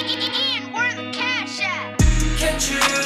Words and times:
Where 0.00 0.94
the 0.94 1.10
cash 1.12 1.60
you 2.70 2.99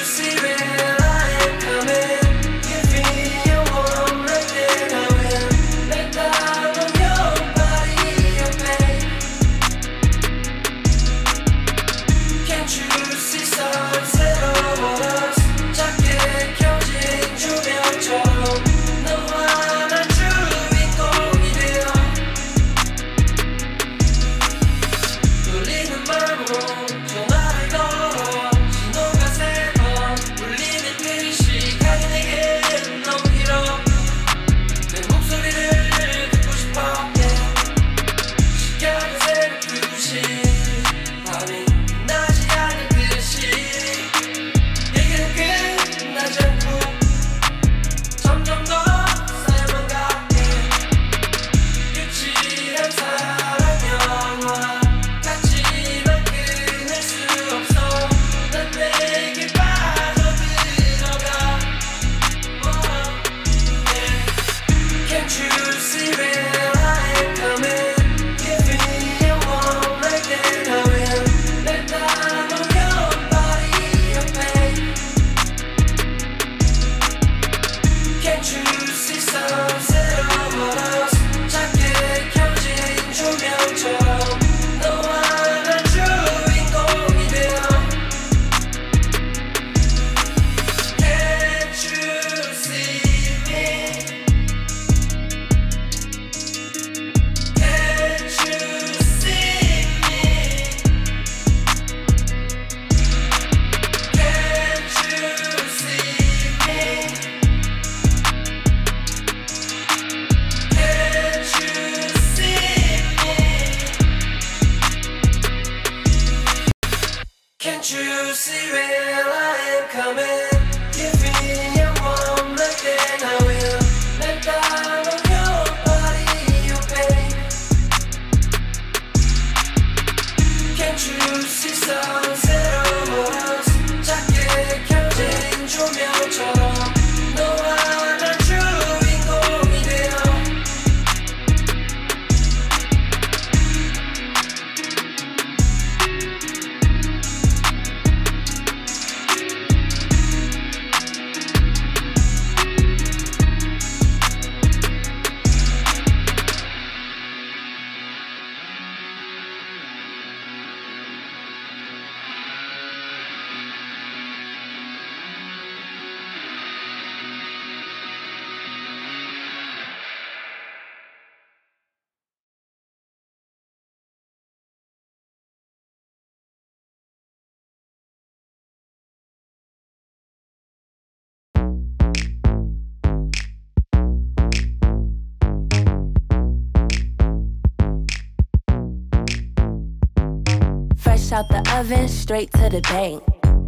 Fresh 191.24 191.38
out 191.38 191.48
the 191.48 191.78
oven, 191.78 192.06
straight 192.06 192.52
to 192.52 192.68
the 192.68 192.82
bank. 192.82 193.22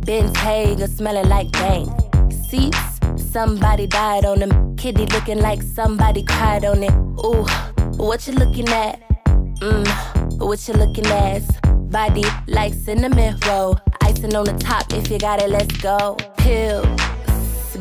Bentayga 0.05 0.89
smelling 0.95 1.27
like 1.31 1.51
bank. 1.53 1.89
Seats, 2.31 3.01
somebody 3.17 3.87
died 3.87 4.27
on 4.27 4.41
them. 4.41 4.77
Kitty 4.77 5.07
looking 5.07 5.39
like 5.39 5.63
somebody 5.63 6.23
cried 6.23 6.67
on 6.67 6.83
it. 6.83 6.93
Ooh, 7.25 7.47
what 7.97 8.27
you 8.27 8.35
looking 8.35 8.69
at? 8.69 9.01
Mmm, 9.61 10.39
what 10.39 10.69
you 10.69 10.75
looking 10.75 11.07
at? 11.07 11.45
Body 11.91 12.25
like 12.47 12.75
cinnamon 12.75 13.39
roll. 13.47 13.79
Icing 14.03 14.37
on 14.37 14.45
the 14.45 14.59
top, 14.59 14.93
if 14.93 15.11
you 15.11 15.19
got 15.19 15.41
it, 15.41 15.49
let's 15.49 15.75
go. 15.79 16.19
Pills, 16.37 16.87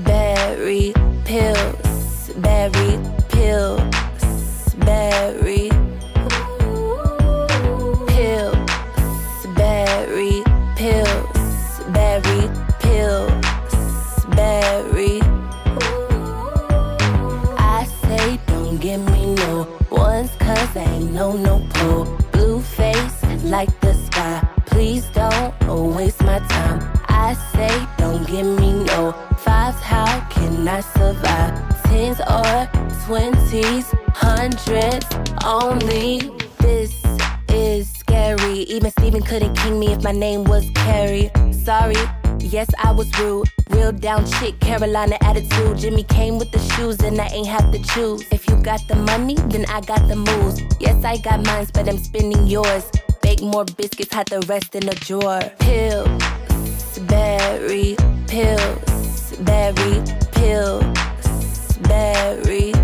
berry, 0.05 0.93
pills, 1.25 2.29
berry, 2.37 2.97
pills, 3.27 4.73
berry. 4.77 5.84
No 21.15 21.31
no 21.31 21.65
pull. 21.69 22.03
Blue 22.33 22.59
face 22.59 23.23
like 23.43 23.71
the 23.79 23.93
sky. 23.93 24.45
Please 24.65 25.05
don't 25.13 25.95
waste 25.95 26.21
my 26.23 26.39
time. 26.39 26.79
I 27.07 27.33
say 27.53 27.73
don't 27.97 28.27
give 28.27 28.45
me 28.45 28.83
no 28.83 29.13
fives. 29.37 29.79
How 29.79 30.19
can 30.29 30.67
I 30.67 30.81
survive? 30.81 31.53
Tens 31.83 32.19
or 32.19 32.69
twenties, 33.05 33.87
hundreds 34.13 35.07
only. 35.45 36.19
This 36.59 36.93
is 37.49 37.89
scary. 37.89 38.59
Even 38.75 38.91
Steven 38.91 39.21
couldn't 39.21 39.55
king 39.55 39.79
me 39.79 39.93
if 39.93 40.03
my 40.03 40.11
name 40.11 40.43
was 40.43 40.69
Carrie. 40.75 41.31
Sorry, 41.51 41.95
yes, 42.39 42.67
I 42.83 42.91
was 42.91 43.07
rude. 43.19 43.47
Real 43.75 43.91
down 43.91 44.25
chick, 44.25 44.57
Carolina 44.61 45.17
attitude. 45.21 45.77
Jimmy 45.77 46.03
came 46.03 46.39
with 46.39 46.49
the 46.51 46.59
shoes, 46.59 46.97
and 47.01 47.19
I 47.19 47.27
ain't 47.27 47.47
have 47.47 47.71
to 47.73 47.79
choose. 47.79 48.23
If 48.31 48.47
you 48.47 48.55
got 48.63 48.79
the 48.87 48.95
money, 48.95 49.35
then 49.35 49.65
I 49.65 49.81
got 49.81 50.07
the 50.07 50.15
moves. 50.15 50.61
Yes, 50.79 51.03
I 51.03 51.17
got 51.17 51.45
mines, 51.45 51.71
but 51.71 51.89
I'm 51.89 51.97
spending 51.97 52.47
yours. 52.47 52.89
Bake 53.21 53.41
more 53.41 53.65
biscuits, 53.65 54.13
hide 54.13 54.27
the 54.27 54.39
rest 54.47 54.75
in 54.75 54.85
the 54.85 54.95
drawer. 54.95 55.41
Pills, 55.59 56.99
berry, 56.99 57.97
pills, 58.27 59.35
berry, 59.41 60.01
pills, 60.31 61.77
berry. 61.79 62.74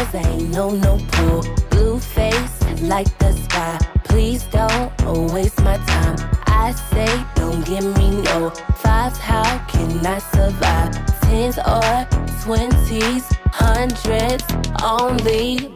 Cause 0.00 0.14
ain't 0.14 0.50
no 0.50 0.70
no 0.70 0.98
pull. 1.12 1.42
Blue 1.70 1.98
face 1.98 2.56
like 2.82 3.10
the 3.18 3.32
sky. 3.32 3.78
Please 4.04 4.44
don't 4.44 4.90
waste 5.32 5.60
my 5.62 5.76
time. 5.76 6.16
I 6.46 6.60
I 6.68 6.72
say, 6.72 7.24
don't 7.34 7.64
give 7.64 7.84
me 7.98 8.22
no 8.22 8.50
fives. 8.82 9.18
How 9.18 9.58
can 9.66 10.06
I 10.06 10.18
survive? 10.18 10.92
Tens 11.22 11.58
or 11.58 12.06
twenties, 12.44 13.24
hundreds 13.52 14.44
only. 14.82 15.72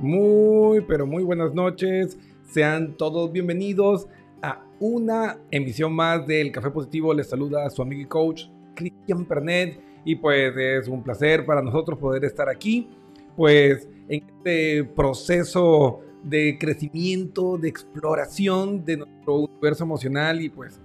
Muy, 0.00 0.80
pero 0.82 1.06
muy 1.06 1.24
buenas 1.24 1.52
noches. 1.52 2.16
Sean 2.46 2.96
todos 2.96 3.32
bienvenidos 3.32 4.06
a 4.40 4.64
una 4.78 5.36
emisión 5.50 5.92
más 5.92 6.26
del 6.28 6.52
Café 6.52 6.70
Positivo. 6.70 7.12
Les 7.12 7.28
saluda 7.28 7.68
su 7.70 7.82
amigo 7.82 8.02
y 8.02 8.06
coach 8.06 8.44
Cristian 8.76 9.24
Pernet. 9.24 9.80
Y 10.04 10.14
pues 10.14 10.56
es 10.56 10.86
un 10.86 11.02
placer 11.02 11.44
para 11.44 11.60
nosotros 11.60 11.98
poder 11.98 12.24
estar 12.24 12.48
aquí, 12.48 12.88
pues 13.36 13.88
en 14.08 14.22
este 14.24 14.84
proceso 14.84 16.00
de 16.22 16.56
crecimiento, 16.58 17.58
de 17.58 17.68
exploración 17.68 18.84
de 18.84 18.98
nuestro 18.98 19.34
universo 19.40 19.82
emocional. 19.82 20.40
Y 20.40 20.48
pues 20.48 20.80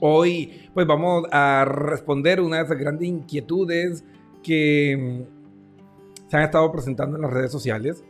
hoy 0.00 0.68
pues 0.74 0.88
vamos 0.88 1.24
a 1.30 1.64
responder 1.64 2.40
una 2.40 2.56
de 2.56 2.64
esas 2.64 2.78
grandes 2.78 3.08
inquietudes 3.08 4.04
que 4.42 5.24
mm, 5.28 6.28
se 6.28 6.36
han 6.36 6.42
estado 6.42 6.72
presentando 6.72 7.14
en 7.14 7.22
las 7.22 7.32
redes 7.32 7.52
sociales 7.52 8.02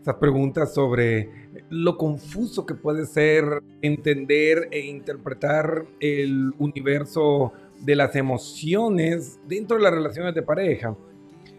esas 0.00 0.16
preguntas 0.16 0.72
sobre 0.72 1.47
lo 1.70 1.96
confuso 1.96 2.64
que 2.64 2.74
puede 2.74 3.06
ser 3.06 3.62
entender 3.82 4.68
e 4.70 4.80
interpretar 4.80 5.86
el 6.00 6.52
universo 6.58 7.52
de 7.80 7.96
las 7.96 8.16
emociones 8.16 9.38
dentro 9.46 9.76
de 9.76 9.82
las 9.82 9.92
relaciones 9.92 10.34
de 10.34 10.42
pareja. 10.42 10.96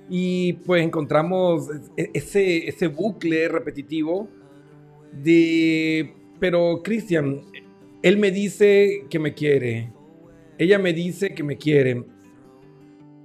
Y 0.09 0.53
pues 0.53 0.83
encontramos 0.83 1.69
e-, 1.95 2.09
ese, 2.13 2.67
ese 2.67 2.87
bucle 2.87 3.47
repetitivo 3.47 4.27
de, 5.11 6.13
pero 6.39 6.81
Cristian, 6.83 7.41
él 8.01 8.17
me 8.17 8.31
dice 8.31 9.05
que 9.09 9.19
me 9.19 9.33
quiere, 9.33 9.91
ella 10.57 10.79
me 10.79 10.93
dice 10.93 11.33
que 11.33 11.43
me 11.43 11.57
quiere, 11.57 12.03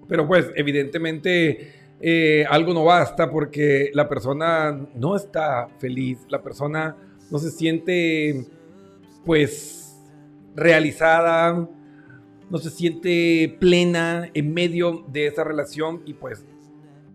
pero 0.09 0.27
pues 0.27 0.51
evidentemente 0.57 1.84
eh, 2.07 2.45
algo 2.51 2.75
no 2.75 2.85
basta 2.85 3.31
porque 3.31 3.91
la 3.95 4.07
persona 4.07 4.79
no 4.95 5.17
está 5.17 5.69
feliz, 5.79 6.19
la 6.29 6.43
persona 6.43 6.95
no 7.31 7.39
se 7.39 7.51
siente 7.51 8.47
pues 9.25 10.03
realizada, 10.55 11.67
no 12.51 12.59
se 12.59 12.69
siente 12.69 13.57
plena 13.59 14.29
en 14.35 14.53
medio 14.53 15.07
de 15.09 15.29
esa 15.29 15.45
relación 15.45 16.03
y 16.05 16.13
pues 16.13 16.45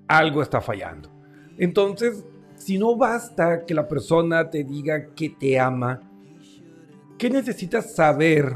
algo 0.07 0.41
está 0.41 0.59
fallando. 0.59 1.11
Entonces, 1.59 2.25
si 2.55 2.79
no 2.79 2.95
basta 2.95 3.67
que 3.67 3.75
la 3.75 3.87
persona 3.87 4.49
te 4.49 4.63
diga 4.63 5.13
que 5.13 5.29
te 5.29 5.59
ama, 5.59 6.01
¿qué 7.19 7.29
necesitas 7.29 7.93
saber 7.93 8.55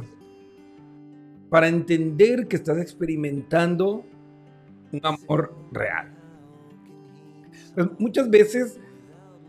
para 1.51 1.67
entender 1.67 2.47
que 2.47 2.55
estás 2.55 2.79
experimentando 2.79 4.03
un 4.91 5.01
amor 5.05 5.55
real? 5.71 6.12
Pues, 7.75 7.87
muchas 7.97 8.29
veces 8.29 8.79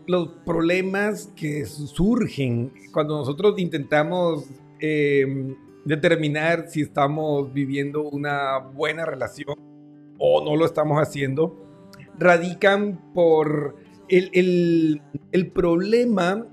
los 0.07 0.29
problemas 0.45 1.31
que 1.35 1.65
surgen 1.65 2.71
cuando 2.91 3.17
nosotros 3.17 3.55
intentamos 3.57 4.45
em, 4.79 5.55
determinar 5.83 6.67
si 6.69 6.81
estamos 6.81 7.51
viviendo 7.53 8.03
una 8.03 8.57
buena 8.59 9.05
relación 9.05 9.55
o 10.17 10.43
no 10.43 10.55
lo 10.55 10.65
estamos 10.65 10.99
haciendo, 10.99 11.55
radican 12.17 13.13
por 13.13 13.75
el, 14.07 15.01
el 15.31 15.51
problema 15.51 16.47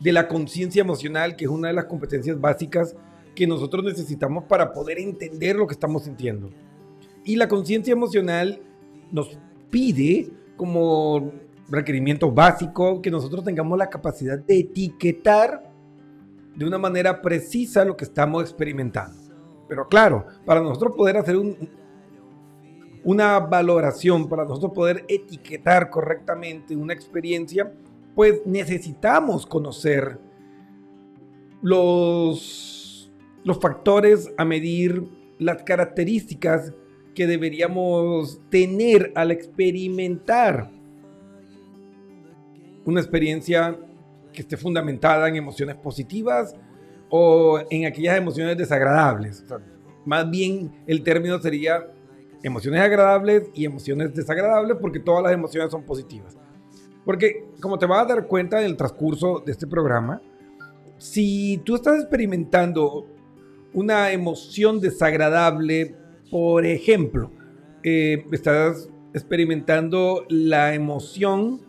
de 0.00 0.12
la 0.12 0.28
conciencia 0.28 0.80
emocional, 0.80 1.36
que 1.36 1.44
es 1.44 1.50
una 1.50 1.68
de 1.68 1.74
las 1.74 1.84
competencias 1.84 2.40
básicas 2.40 2.96
que 3.34 3.46
nosotros 3.46 3.84
necesitamos 3.84 4.44
para 4.44 4.72
poder 4.72 4.98
entender 4.98 5.56
lo 5.56 5.66
que 5.66 5.74
estamos 5.74 6.04
sintiendo. 6.04 6.50
Y 7.24 7.36
la 7.36 7.48
conciencia 7.48 7.92
emocional 7.92 8.62
nos 9.12 9.38
pide 9.70 10.30
como 10.60 11.32
requerimiento 11.70 12.30
básico 12.30 13.00
que 13.00 13.10
nosotros 13.10 13.42
tengamos 13.42 13.78
la 13.78 13.88
capacidad 13.88 14.38
de 14.38 14.58
etiquetar 14.58 15.72
de 16.54 16.66
una 16.66 16.76
manera 16.76 17.22
precisa 17.22 17.82
lo 17.82 17.96
que 17.96 18.04
estamos 18.04 18.42
experimentando. 18.42 19.16
Pero 19.66 19.88
claro, 19.88 20.26
para 20.44 20.60
nosotros 20.60 20.92
poder 20.94 21.16
hacer 21.16 21.36
una 23.04 23.40
valoración, 23.40 24.28
para 24.28 24.44
nosotros 24.44 24.72
poder 24.74 25.06
etiquetar 25.08 25.88
correctamente 25.88 26.76
una 26.76 26.92
experiencia, 26.92 27.72
pues 28.14 28.42
necesitamos 28.44 29.46
conocer 29.46 30.18
los, 31.62 33.10
los 33.44 33.58
factores 33.58 34.30
a 34.36 34.44
medir, 34.44 35.08
las 35.38 35.62
características 35.62 36.74
que 37.14 37.26
deberíamos 37.26 38.40
tener 38.50 39.12
al 39.14 39.30
experimentar 39.30 40.70
una 42.84 43.00
experiencia 43.00 43.78
que 44.32 44.42
esté 44.42 44.56
fundamentada 44.56 45.28
en 45.28 45.36
emociones 45.36 45.76
positivas 45.76 46.54
o 47.08 47.60
en 47.70 47.86
aquellas 47.86 48.16
emociones 48.16 48.56
desagradables. 48.56 49.44
más 50.04 50.30
bien 50.30 50.72
el 50.86 51.02
término 51.02 51.40
sería 51.40 51.86
emociones 52.42 52.80
agradables 52.80 53.50
y 53.54 53.64
emociones 53.64 54.14
desagradables 54.14 54.76
porque 54.80 55.00
todas 55.00 55.22
las 55.22 55.32
emociones 55.32 55.70
son 55.70 55.84
positivas. 55.84 56.36
Porque 57.04 57.44
como 57.60 57.78
te 57.78 57.86
vas 57.86 58.02
a 58.04 58.14
dar 58.14 58.26
cuenta 58.26 58.60
en 58.60 58.66
el 58.66 58.76
transcurso 58.76 59.42
de 59.44 59.52
este 59.52 59.66
programa, 59.66 60.22
si 60.98 61.58
tú 61.64 61.74
estás 61.74 62.00
experimentando 62.00 63.06
una 63.72 64.10
emoción 64.12 64.80
desagradable 64.80 65.96
por 66.30 66.64
ejemplo, 66.64 67.30
eh, 67.82 68.24
estás 68.30 68.88
experimentando 69.12 70.24
la 70.28 70.74
emoción 70.74 71.60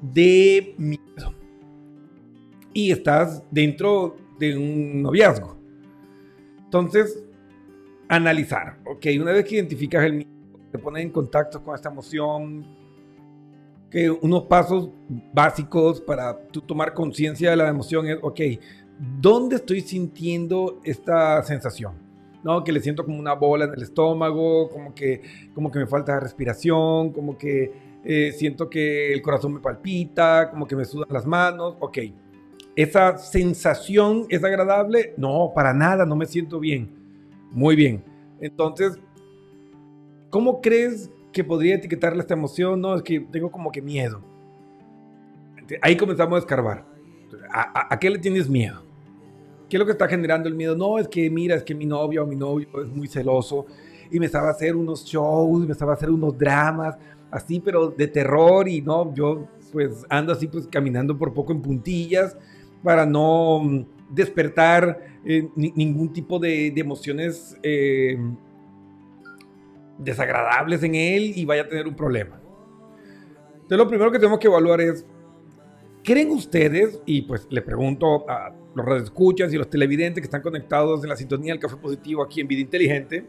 de 0.00 0.74
miedo 0.76 1.34
y 2.72 2.90
estás 2.90 3.42
dentro 3.50 4.16
de 4.38 4.56
un 4.56 5.02
noviazgo. 5.02 5.56
Entonces, 6.64 7.22
analizar, 8.08 8.78
ok, 8.84 9.06
una 9.20 9.32
vez 9.32 9.44
que 9.44 9.56
identificas 9.56 10.04
el 10.04 10.14
miedo, 10.14 10.30
te 10.70 10.78
pones 10.78 11.04
en 11.04 11.10
contacto 11.10 11.62
con 11.62 11.74
esta 11.74 11.90
emoción, 11.90 12.66
que 13.90 14.10
unos 14.10 14.44
pasos 14.44 14.88
básicos 15.34 16.00
para 16.00 16.38
tomar 16.66 16.94
conciencia 16.94 17.50
de 17.50 17.56
la 17.56 17.68
emoción 17.68 18.06
es, 18.06 18.18
ok, 18.22 18.40
¿dónde 19.20 19.56
estoy 19.56 19.82
sintiendo 19.82 20.80
esta 20.82 21.42
sensación? 21.42 22.11
¿No? 22.42 22.64
Que 22.64 22.72
le 22.72 22.80
siento 22.80 23.04
como 23.04 23.18
una 23.18 23.34
bola 23.34 23.64
en 23.64 23.72
el 23.74 23.82
estómago, 23.82 24.68
como 24.70 24.94
que, 24.94 25.22
como 25.54 25.70
que 25.70 25.78
me 25.78 25.86
falta 25.86 26.18
respiración, 26.20 27.12
como 27.12 27.38
que 27.38 27.72
eh, 28.04 28.32
siento 28.32 28.68
que 28.68 29.12
el 29.12 29.22
corazón 29.22 29.54
me 29.54 29.60
palpita, 29.60 30.50
como 30.50 30.66
que 30.66 30.76
me 30.76 30.84
sudan 30.84 31.08
las 31.10 31.26
manos, 31.26 31.76
ok. 31.80 31.98
¿Esa 32.74 33.18
sensación 33.18 34.26
es 34.28 34.42
agradable? 34.42 35.14
No, 35.16 35.52
para 35.54 35.72
nada, 35.74 36.06
no 36.06 36.16
me 36.16 36.26
siento 36.26 36.58
bien. 36.58 36.90
Muy 37.50 37.76
bien. 37.76 38.02
Entonces, 38.40 38.98
¿cómo 40.30 40.60
crees 40.60 41.10
que 41.32 41.44
podría 41.44 41.74
etiquetarle 41.76 42.20
esta 42.20 42.34
emoción? 42.34 42.80
No, 42.80 42.94
es 42.96 43.02
que 43.02 43.20
tengo 43.20 43.50
como 43.50 43.70
que 43.70 43.82
miedo. 43.82 44.22
Ahí 45.80 45.96
comenzamos 45.96 46.36
a 46.36 46.38
escarbar. 46.38 46.84
a 47.52 47.98
qué 47.98 48.10
le 48.10 48.18
tienes 48.18 48.48
miedo? 48.48 48.91
¿Qué 49.72 49.76
es 49.76 49.80
lo 49.80 49.86
que 49.86 49.92
está 49.92 50.06
generando 50.06 50.50
el 50.50 50.54
miedo? 50.54 50.76
No, 50.76 50.98
es 50.98 51.08
que 51.08 51.30
mira, 51.30 51.54
es 51.54 51.62
que 51.62 51.74
mi 51.74 51.86
novia 51.86 52.22
o 52.22 52.26
mi 52.26 52.36
novio 52.36 52.68
es 52.84 52.90
muy 52.90 53.08
celoso 53.08 53.64
y 54.10 54.20
me 54.20 54.26
estaba 54.26 54.48
a 54.48 54.50
hacer 54.50 54.76
unos 54.76 55.02
shows, 55.02 55.64
me 55.64 55.72
estaba 55.72 55.92
a 55.92 55.94
hacer 55.94 56.10
unos 56.10 56.36
dramas, 56.36 56.98
así, 57.30 57.58
pero 57.58 57.88
de 57.88 58.06
terror 58.06 58.68
y 58.68 58.82
no, 58.82 59.14
yo 59.14 59.48
pues 59.72 60.04
ando 60.10 60.34
así 60.34 60.46
pues 60.46 60.66
caminando 60.66 61.16
por 61.16 61.32
poco 61.32 61.54
en 61.54 61.62
puntillas 61.62 62.36
para 62.82 63.06
no 63.06 63.60
mm, 63.60 63.86
despertar 64.10 65.00
eh, 65.24 65.48
ningún 65.56 66.12
tipo 66.12 66.38
de, 66.38 66.66
emociones 66.76 67.56
eh, 67.62 68.18
desagradables 69.96 70.82
en 70.82 70.96
él 70.96 71.32
y 71.34 71.46
vaya 71.46 71.62
a 71.62 71.68
tener 71.68 71.88
un 71.88 71.96
problema. 71.96 72.38
Entonces 73.54 73.78
lo 73.78 73.88
primero 73.88 74.12
que 74.12 74.18
tenemos 74.18 74.38
que 74.38 74.48
evaluar 74.48 74.82
es, 74.82 75.06
¿creen 76.04 76.30
ustedes? 76.32 77.00
Y 77.06 77.22
pues 77.22 77.46
le 77.48 77.62
pregunto 77.62 78.28
a 78.28 78.52
los 78.74 78.86
radioescuchas 78.86 79.52
y 79.52 79.56
los 79.56 79.68
televidentes 79.68 80.20
que 80.20 80.26
están 80.26 80.42
conectados 80.42 81.02
en 81.02 81.10
la 81.10 81.16
sintonía 81.16 81.52
del 81.52 81.60
Café 81.60 81.76
Positivo 81.76 82.22
aquí 82.22 82.40
en 82.40 82.48
Vida 82.48 82.60
Inteligente. 82.60 83.26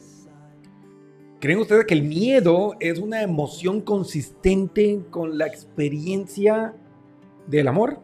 ¿Creen 1.39 1.59
ustedes 1.59 1.85
que 1.85 1.93
el 1.93 2.03
miedo 2.03 2.75
es 2.79 2.99
una 2.99 3.21
emoción 3.21 3.81
consistente 3.81 5.01
con 5.09 5.37
la 5.37 5.45
experiencia 5.45 6.73
del 7.47 7.67
amor? 7.67 7.99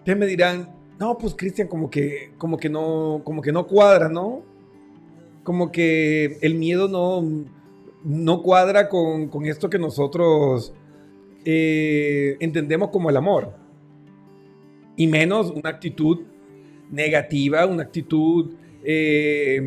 Ustedes 0.00 0.18
me 0.18 0.26
dirán, 0.26 0.68
no, 0.98 1.16
pues 1.16 1.34
Cristian, 1.34 1.68
como 1.68 1.88
que, 1.88 2.32
como 2.36 2.58
que 2.58 2.68
no, 2.68 3.22
como 3.24 3.40
que 3.40 3.52
no 3.52 3.66
cuadra, 3.66 4.08
¿no? 4.08 4.42
Como 5.44 5.72
que 5.72 6.38
el 6.42 6.56
miedo 6.56 6.88
no, 6.88 7.24
no 8.04 8.42
cuadra 8.42 8.88
con, 8.88 9.28
con 9.28 9.46
esto 9.46 9.70
que 9.70 9.78
nosotros 9.78 10.74
eh, 11.44 12.36
entendemos 12.40 12.90
como 12.90 13.10
el 13.10 13.16
amor. 13.16 13.54
Y 14.96 15.06
menos 15.06 15.50
una 15.50 15.70
actitud 15.70 16.20
negativa, 16.90 17.66
una 17.66 17.82
actitud 17.84 18.54
eh, 18.84 19.60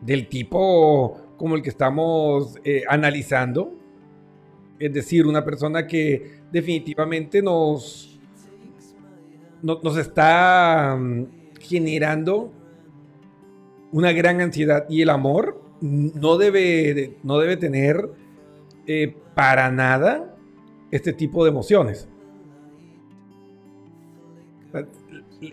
del 0.00 0.28
tipo 0.28 1.16
como 1.36 1.56
el 1.56 1.62
que 1.62 1.70
estamos 1.70 2.56
eh, 2.64 2.82
analizando. 2.88 3.74
Es 4.78 4.92
decir, 4.92 5.26
una 5.26 5.44
persona 5.44 5.86
que 5.86 6.40
definitivamente 6.50 7.42
nos, 7.42 8.20
no- 9.62 9.80
nos 9.82 9.96
está 9.96 10.96
mm, 10.98 11.24
generando 11.60 12.52
una 13.92 14.12
gran 14.12 14.40
ansiedad 14.40 14.86
y 14.88 15.02
el 15.02 15.10
amor 15.10 15.60
no 15.80 16.38
debe, 16.38 16.94
de- 16.94 17.16
no 17.22 17.38
debe 17.38 17.56
tener 17.56 18.08
para 19.34 19.70
nada 19.70 20.31
este 20.92 21.12
tipo 21.12 21.42
de 21.42 21.50
emociones. 21.50 22.06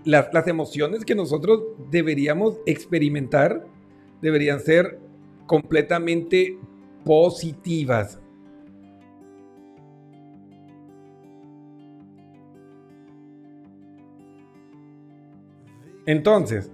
Las, 0.03 0.31
las 0.31 0.47
emociones 0.47 1.03
que 1.03 1.15
nosotros 1.15 1.63
deberíamos 1.89 2.57
experimentar 2.65 3.65
deberían 4.21 4.59
ser 4.59 4.99
completamente 5.47 6.59
positivas. 7.03 8.19
Entonces, 16.05 16.71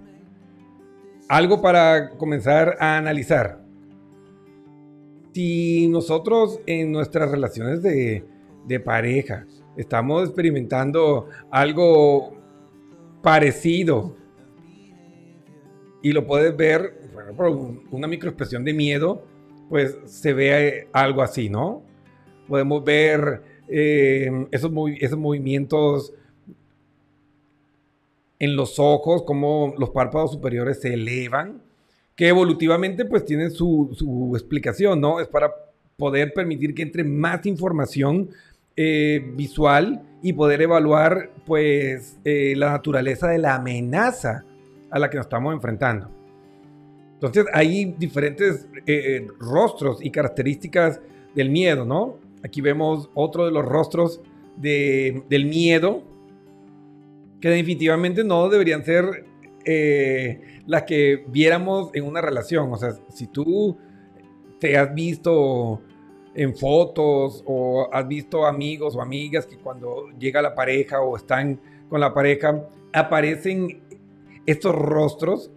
algo 1.28 1.60
para 1.60 2.10
comenzar 2.10 2.76
a 2.80 2.96
analizar. 2.96 3.62
Si 5.32 5.86
nosotros 5.88 6.60
en 6.66 6.90
nuestras 6.90 7.30
relaciones 7.30 7.82
de, 7.82 8.24
de 8.66 8.80
pareja 8.80 9.46
estamos 9.76 10.24
experimentando 10.24 11.28
algo 11.50 12.34
parecido 13.22 14.16
y 16.02 16.12
lo 16.12 16.26
puedes 16.26 16.56
ver, 16.56 16.94
por 17.36 17.48
un- 17.48 17.82
una 17.90 18.06
microexpresión 18.06 18.64
de 18.64 18.72
miedo, 18.72 19.22
pues 19.68 19.98
se 20.04 20.32
ve 20.32 20.88
algo 20.92 21.22
así, 21.22 21.48
¿no? 21.48 21.82
Podemos 22.48 22.84
ver 22.84 23.42
eh, 23.68 24.30
esos, 24.52 24.70
esos 25.00 25.18
movimientos 25.18 26.12
en 28.38 28.54
los 28.54 28.78
ojos, 28.78 29.22
como 29.24 29.74
los 29.78 29.90
párpados 29.90 30.32
superiores 30.32 30.80
se 30.80 30.94
elevan, 30.94 31.60
que 32.14 32.28
evolutivamente 32.28 33.04
pues 33.04 33.24
tienen 33.24 33.50
su, 33.50 33.90
su 33.94 34.32
explicación, 34.36 35.00
¿no? 35.00 35.20
Es 35.20 35.26
para 35.28 35.52
poder 35.96 36.32
permitir 36.34 36.74
que 36.74 36.82
entre 36.82 37.02
más 37.02 37.44
información 37.46 38.28
eh, 38.76 39.32
visual 39.34 40.02
y 40.22 40.32
poder 40.32 40.62
evaluar 40.62 41.30
pues 41.44 42.18
eh, 42.24 42.54
la 42.56 42.70
naturaleza 42.72 43.28
de 43.28 43.38
la 43.38 43.54
amenaza 43.56 44.44
a 44.90 44.98
la 44.98 45.08
que 45.10 45.16
nos 45.16 45.26
estamos 45.26 45.54
enfrentando. 45.54 46.10
Entonces 47.14 47.46
hay 47.52 47.94
diferentes 47.98 48.68
eh, 48.86 49.26
rostros 49.38 50.04
y 50.04 50.10
características 50.10 51.00
del 51.34 51.50
miedo, 51.50 51.84
¿no? 51.84 52.18
Aquí 52.44 52.60
vemos 52.60 53.08
otro 53.14 53.46
de 53.46 53.52
los 53.52 53.64
rostros 53.64 54.20
de- 54.56 55.22
del 55.28 55.46
miedo, 55.46 56.02
que 57.40 57.48
definitivamente 57.48 58.24
no 58.24 58.48
deberían 58.48 58.84
ser 58.84 59.24
las 60.66 60.84
que 60.84 61.24
viéramos 61.28 61.90
en 61.94 62.04
una 62.04 62.20
relación. 62.20 62.72
O 62.72 62.76
sea, 62.76 62.90
si 63.08 63.26
tú 63.26 63.76
te 64.60 64.76
has 64.78 64.94
visto 64.94 65.82
en 66.36 66.54
fotos 66.54 67.42
o 67.46 67.88
has 67.90 68.06
visto 68.06 68.44
amigos 68.44 68.94
o 68.94 69.00
amigas 69.00 69.46
que 69.46 69.56
cuando 69.56 70.10
llega 70.18 70.42
la 70.42 70.54
pareja 70.54 71.00
o 71.00 71.16
están 71.16 71.58
con 71.88 71.98
la 72.00 72.12
pareja, 72.12 72.68
aparecen 72.92 73.80
estos 74.44 74.74
rostros, 74.74 75.50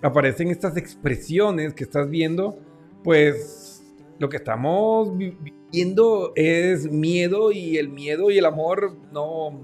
aparecen 0.00 0.48
estas 0.48 0.76
expresiones 0.76 1.74
que 1.74 1.84
estás 1.84 2.08
viendo, 2.08 2.56
pues 3.04 3.84
lo 4.18 4.28
que 4.28 4.38
estamos 4.38 5.16
vi- 5.16 5.36
viviendo 5.40 6.32
es 6.34 6.90
miedo 6.90 7.52
y 7.52 7.76
el 7.76 7.88
miedo 7.88 8.30
y 8.30 8.38
el 8.38 8.46
amor 8.46 8.96
no, 9.12 9.60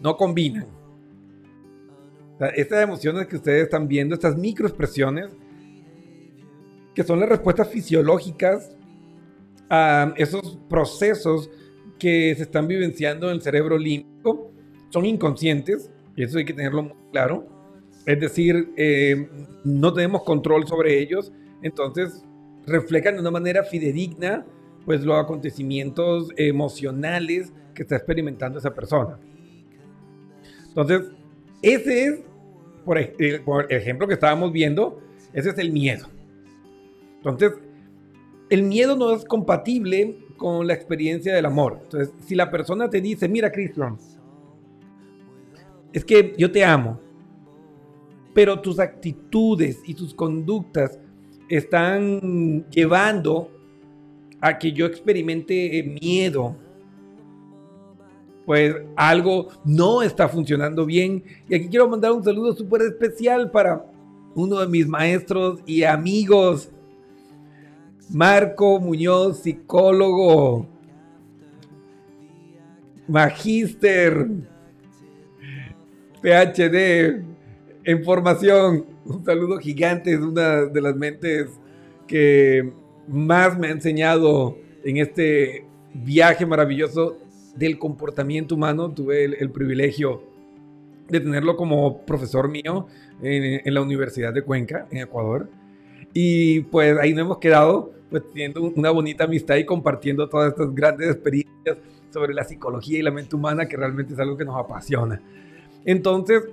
no 0.00 0.16
combinan. 0.16 0.66
Estas 2.54 2.82
emociones 2.82 3.26
que 3.26 3.36
ustedes 3.36 3.64
están 3.64 3.86
viendo, 3.88 4.14
estas 4.14 4.36
microexpresiones, 4.36 5.30
que 6.94 7.02
son 7.02 7.20
las 7.20 7.28
respuestas 7.28 7.68
fisiológicas 7.68 8.76
a 9.70 10.14
esos 10.16 10.58
procesos 10.68 11.50
que 11.98 12.34
se 12.36 12.42
están 12.42 12.68
vivenciando 12.68 13.28
en 13.28 13.36
el 13.36 13.42
cerebro 13.42 13.78
límbico, 13.78 14.50
son 14.90 15.06
inconscientes, 15.06 15.90
y 16.16 16.22
eso 16.24 16.38
hay 16.38 16.44
que 16.44 16.52
tenerlo 16.54 16.82
muy 16.82 16.94
claro. 17.12 17.46
Es 18.04 18.20
decir, 18.20 18.72
eh, 18.76 19.28
no 19.64 19.92
tenemos 19.92 20.22
control 20.22 20.66
sobre 20.66 20.98
ellos, 21.00 21.32
entonces 21.62 22.22
reflejan 22.66 23.14
de 23.14 23.20
una 23.20 23.30
manera 23.30 23.64
fidedigna 23.64 24.44
pues 24.84 25.04
los 25.04 25.18
acontecimientos 25.18 26.28
emocionales 26.36 27.52
que 27.74 27.82
está 27.82 27.96
experimentando 27.96 28.58
esa 28.58 28.72
persona. 28.72 29.18
Entonces, 30.68 31.10
ese 31.62 32.04
es, 32.04 32.20
por, 32.84 32.98
ej- 32.98 33.42
por 33.44 33.72
ejemplo 33.72 34.06
que 34.06 34.14
estábamos 34.14 34.52
viendo, 34.52 35.00
ese 35.32 35.50
es 35.50 35.58
el 35.58 35.72
miedo. 35.72 36.06
Entonces, 37.16 37.52
el 38.48 38.62
miedo 38.62 38.96
no 38.96 39.12
es 39.12 39.24
compatible 39.24 40.18
con 40.36 40.66
la 40.66 40.74
experiencia 40.74 41.34
del 41.34 41.46
amor. 41.46 41.80
Entonces, 41.82 42.14
si 42.24 42.34
la 42.34 42.50
persona 42.50 42.88
te 42.88 43.00
dice, 43.00 43.28
mira, 43.28 43.50
Cristian, 43.50 43.96
es 45.92 46.04
que 46.04 46.34
yo 46.36 46.50
te 46.50 46.64
amo, 46.64 47.00
pero 48.34 48.60
tus 48.60 48.78
actitudes 48.78 49.80
y 49.86 49.94
tus 49.94 50.14
conductas 50.14 50.98
están 51.48 52.68
llevando 52.70 53.50
a 54.40 54.58
que 54.58 54.72
yo 54.72 54.86
experimente 54.86 55.98
miedo, 56.00 56.54
pues 58.44 58.76
algo 58.94 59.48
no 59.64 60.02
está 60.02 60.28
funcionando 60.28 60.84
bien. 60.86 61.24
Y 61.48 61.54
aquí 61.54 61.68
quiero 61.68 61.88
mandar 61.88 62.12
un 62.12 62.22
saludo 62.22 62.54
súper 62.54 62.82
especial 62.82 63.50
para 63.50 63.84
uno 64.34 64.60
de 64.60 64.68
mis 64.68 64.86
maestros 64.86 65.60
y 65.66 65.82
amigos, 65.82 66.70
Marco 68.10 68.78
Muñoz, 68.78 69.40
psicólogo, 69.40 70.66
magíster, 73.08 74.28
PhD 76.22 77.24
en 77.84 78.04
formación. 78.04 78.86
Un 79.04 79.24
saludo 79.24 79.58
gigante, 79.58 80.12
es 80.12 80.20
una 80.20 80.66
de 80.66 80.80
las 80.80 80.94
mentes 80.94 81.48
que 82.06 82.72
más 83.08 83.58
me 83.58 83.68
ha 83.68 83.70
enseñado 83.70 84.56
en 84.84 84.98
este 84.98 85.64
viaje 85.92 86.46
maravilloso 86.46 87.18
del 87.56 87.76
comportamiento 87.78 88.54
humano. 88.54 88.92
Tuve 88.92 89.24
el, 89.24 89.50
privilegio 89.50 90.22
de 91.08 91.20
tenerlo 91.20 91.56
como 91.56 92.04
profesor 92.06 92.48
mío 92.48 92.86
en, 93.20 93.62
en 93.64 93.74
la 93.74 93.80
Universidad 93.80 94.32
de 94.32 94.42
Cuenca, 94.42 94.86
en 94.90 94.98
Ecuador. 94.98 95.48
Y 96.12 96.60
pues 96.60 96.96
ahí 96.98 97.12
nos 97.12 97.22
hemos 97.22 97.38
quedado 97.38 97.95
pues 98.10 98.22
teniendo 98.32 98.62
una 98.62 98.90
bonita 98.90 99.24
amistad 99.24 99.56
y 99.56 99.64
compartiendo 99.64 100.28
todas 100.28 100.52
estas 100.52 100.74
grandes 100.74 101.10
experiencias 101.10 101.78
sobre 102.10 102.34
la 102.34 102.44
psicología 102.44 102.98
y 102.98 103.02
la 103.02 103.10
mente 103.10 103.36
humana, 103.36 103.66
que 103.66 103.76
realmente 103.76 104.14
es 104.14 104.20
algo 104.20 104.36
que 104.36 104.44
nos 104.44 104.56
apasiona. 104.56 105.20
Entonces, 105.84 106.44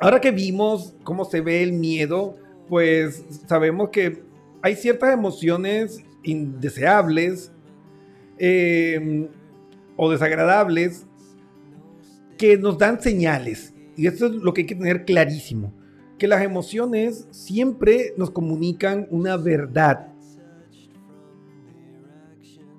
ahora 0.00 0.20
que 0.20 0.30
vimos 0.30 0.94
cómo 1.04 1.24
se 1.24 1.40
ve 1.40 1.62
el 1.62 1.72
miedo, 1.72 2.36
pues 2.68 3.24
sabemos 3.46 3.90
que 3.90 4.22
hay 4.62 4.74
ciertas 4.74 5.12
emociones 5.12 6.02
indeseables 6.22 7.52
eh, 8.38 9.28
o 9.96 10.10
desagradables 10.10 11.06
que 12.36 12.56
nos 12.56 12.78
dan 12.78 13.00
señales. 13.00 13.72
Y 13.96 14.06
esto 14.06 14.26
es 14.26 14.32
lo 14.32 14.52
que 14.52 14.62
hay 14.62 14.66
que 14.66 14.74
tener 14.74 15.04
clarísimo. 15.04 15.72
Que 16.18 16.26
las 16.26 16.42
emociones 16.42 17.26
siempre 17.30 18.14
nos 18.16 18.30
comunican 18.30 19.06
una 19.10 19.36
verdad. 19.36 20.08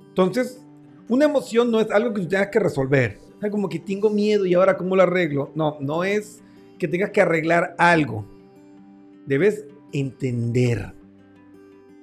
Entonces, 0.09 0.61
una 1.07 1.25
emoción 1.25 1.69
no 1.69 1.79
es 1.79 1.91
algo 1.91 2.13
que 2.13 2.21
tú 2.21 2.27
tengas 2.27 2.47
que 2.47 2.59
resolver. 2.59 3.19
Como 3.51 3.69
que 3.69 3.79
tengo 3.79 4.09
miedo 4.09 4.45
y 4.45 4.55
ahora 4.55 4.75
cómo 4.75 4.95
lo 4.95 5.03
arreglo. 5.03 5.51
No, 5.53 5.77
no 5.79 6.03
es 6.03 6.41
que 6.79 6.87
tengas 6.87 7.11
que 7.11 7.21
arreglar 7.21 7.75
algo. 7.77 8.25
Debes 9.25 9.65
entender. 9.93 10.93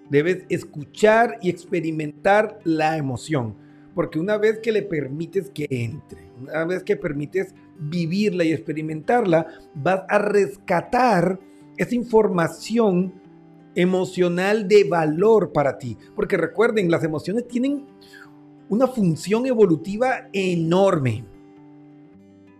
Debes 0.08 0.44
escuchar 0.48 1.38
y 1.42 1.50
experimentar 1.50 2.60
la 2.62 2.96
emoción. 2.96 3.56
Porque 3.94 4.18
una 4.18 4.38
vez 4.38 4.58
que 4.60 4.72
le 4.72 4.82
permites 4.82 5.50
que 5.50 5.66
entre 5.70 6.24
una 6.40 6.64
vez 6.64 6.82
que 6.82 6.96
permites 6.96 7.54
vivirla 7.88 8.44
y 8.44 8.52
experimentarla, 8.52 9.46
vas 9.74 10.02
a 10.08 10.18
rescatar 10.18 11.38
esa 11.76 11.94
información 11.94 13.12
emocional 13.74 14.68
de 14.68 14.84
valor 14.84 15.52
para 15.52 15.78
ti. 15.78 15.96
Porque 16.14 16.36
recuerden, 16.36 16.90
las 16.90 17.04
emociones 17.04 17.48
tienen 17.48 17.86
una 18.68 18.86
función 18.86 19.46
evolutiva 19.46 20.28
enorme. 20.32 21.24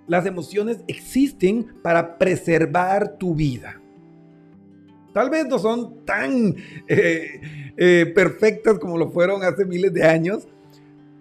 Las 0.07 0.26
emociones 0.26 0.78
existen 0.87 1.66
para 1.83 2.19
preservar 2.19 3.16
tu 3.16 3.35
vida. 3.35 3.81
Tal 5.14 5.31
vez 5.31 5.47
no 5.47 5.59
son 5.59 6.04
tan 6.04 6.57
eh, 6.88 7.40
eh, 7.76 8.12
perfectas 8.14 8.78
como 8.78 8.99
lo 8.99 9.11
fueron 9.11 9.45
hace 9.45 9.64
miles 9.64 9.95
de 9.95 10.02
años, 10.02 10.49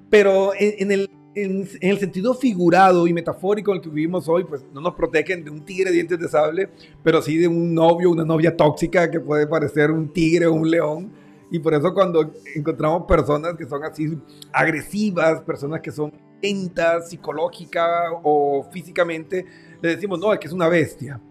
pero 0.09 0.51
en, 0.59 0.91
el, 0.91 1.09
en, 1.35 1.67
el, 1.81 1.99
sentido 1.99 2.33
figurado 2.33 3.07
y 3.07 3.13
metafórico 3.13 3.71
en 3.71 3.77
el 3.77 3.83
que 3.83 3.89
vivimos 3.89 4.27
hoy, 4.27 4.43
pues 4.43 4.65
no 4.73 4.81
nos 4.81 4.93
protegen 4.93 5.43
de 5.43 5.51
un 5.51 5.63
tigre 5.63 5.89
de 5.89 5.95
dientes 5.95 6.19
de 6.19 6.27
sable, 6.27 6.69
pero 7.03 7.21
sí 7.21 7.37
de 7.37 7.47
un 7.47 7.73
novio, 7.73 8.11
una 8.11 8.25
novia 8.25 8.55
tóxica 8.55 9.09
que 9.09 9.19
puede 9.19 9.47
parecer 9.47 9.91
un 9.91 10.09
tigre 10.11 10.45
o 10.45 10.53
un 10.53 10.69
león. 10.69 11.11
Y 11.51 11.59
por 11.59 11.73
eso 11.73 11.93
cuando 11.93 12.31
encontramos 12.55 13.03
personas 13.07 13.55
que 13.55 13.65
son 13.65 13.83
así 13.83 14.17
agresivas, 14.51 15.41
personas 15.41 15.81
que 15.81 15.91
son 15.91 16.11
lentas, 16.41 17.09
psicológica 17.09 18.11
o 18.23 18.67
físicamente, 18.71 19.45
le 19.81 19.89
decimos, 19.89 20.19
no, 20.19 20.33
es 20.33 20.39
que 20.39 20.47
es 20.47 20.53
una 20.53 20.67
bestia 20.67 21.21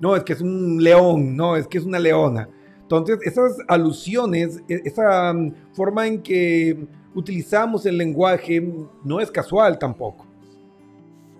no, 0.00 0.16
es 0.16 0.22
que 0.22 0.32
es 0.32 0.40
un 0.40 0.82
león, 0.82 1.36
no, 1.36 1.56
es 1.56 1.66
que 1.66 1.78
es 1.78 1.84
una 1.84 1.98
leona. 1.98 2.48
Entonces, 2.82 3.18
esas 3.22 3.58
alusiones, 3.68 4.62
e, 4.68 4.82
esa 4.84 5.32
mm, 5.32 5.54
forma 5.72 6.06
en 6.06 6.22
que 6.22 6.86
utilizamos 7.18 7.84
el 7.84 7.98
lenguaje 7.98 8.64
no 9.04 9.20
es 9.20 9.30
casual 9.30 9.78
tampoco. 9.78 10.24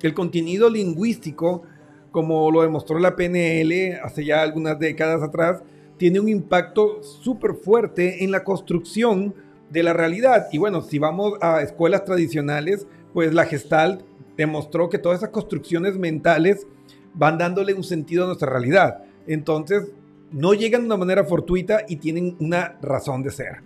El 0.03 0.13
contenido 0.13 0.69
lingüístico, 0.69 1.63
como 2.11 2.51
lo 2.51 2.63
demostró 2.63 2.99
la 2.99 3.15
PNL 3.15 4.01
hace 4.03 4.25
ya 4.25 4.43
algunas 4.43 4.79
décadas 4.79 5.23
atrás, 5.23 5.63
tiene 5.97 6.19
un 6.21 6.29
impacto 6.29 7.03
súper 7.03 7.55
fuerte 7.55 8.25
en 8.25 8.33
la 8.33 8.43
construcción 8.43 9.35
de 9.71 9.83
la 9.83 9.93
realidad. 9.93 10.49
Y 10.53 10.59
bueno, 10.59 10.83
si 10.83 10.99
vamos 10.99 11.35
a 11.41 11.63
escuelas 11.63 12.05
tradicionales, 12.05 12.87
pues 13.13 13.33
la 13.33 13.45
Gestalt 13.45 14.03
demostró 14.37 14.89
que 14.89 14.99
todas 14.99 15.19
esas 15.19 15.31
construcciones 15.31 15.97
mentales 15.97 16.67
van 17.15 17.39
dándole 17.39 17.75
un 17.75 17.85
sentido 17.85 18.25
a 18.25 18.27
nuestra 18.27 18.51
realidad. 18.51 19.05
Entonces, 19.27 19.91
no 20.33 20.55
llegan 20.55 20.83
de 20.83 20.87
una 20.87 20.97
manera 20.97 21.25
fortuita 21.25 21.83
y 21.89 21.97
tienen 21.97 22.37
una 22.41 22.79
razón 22.83 23.23
de 23.23 23.31
ser. 23.31 23.63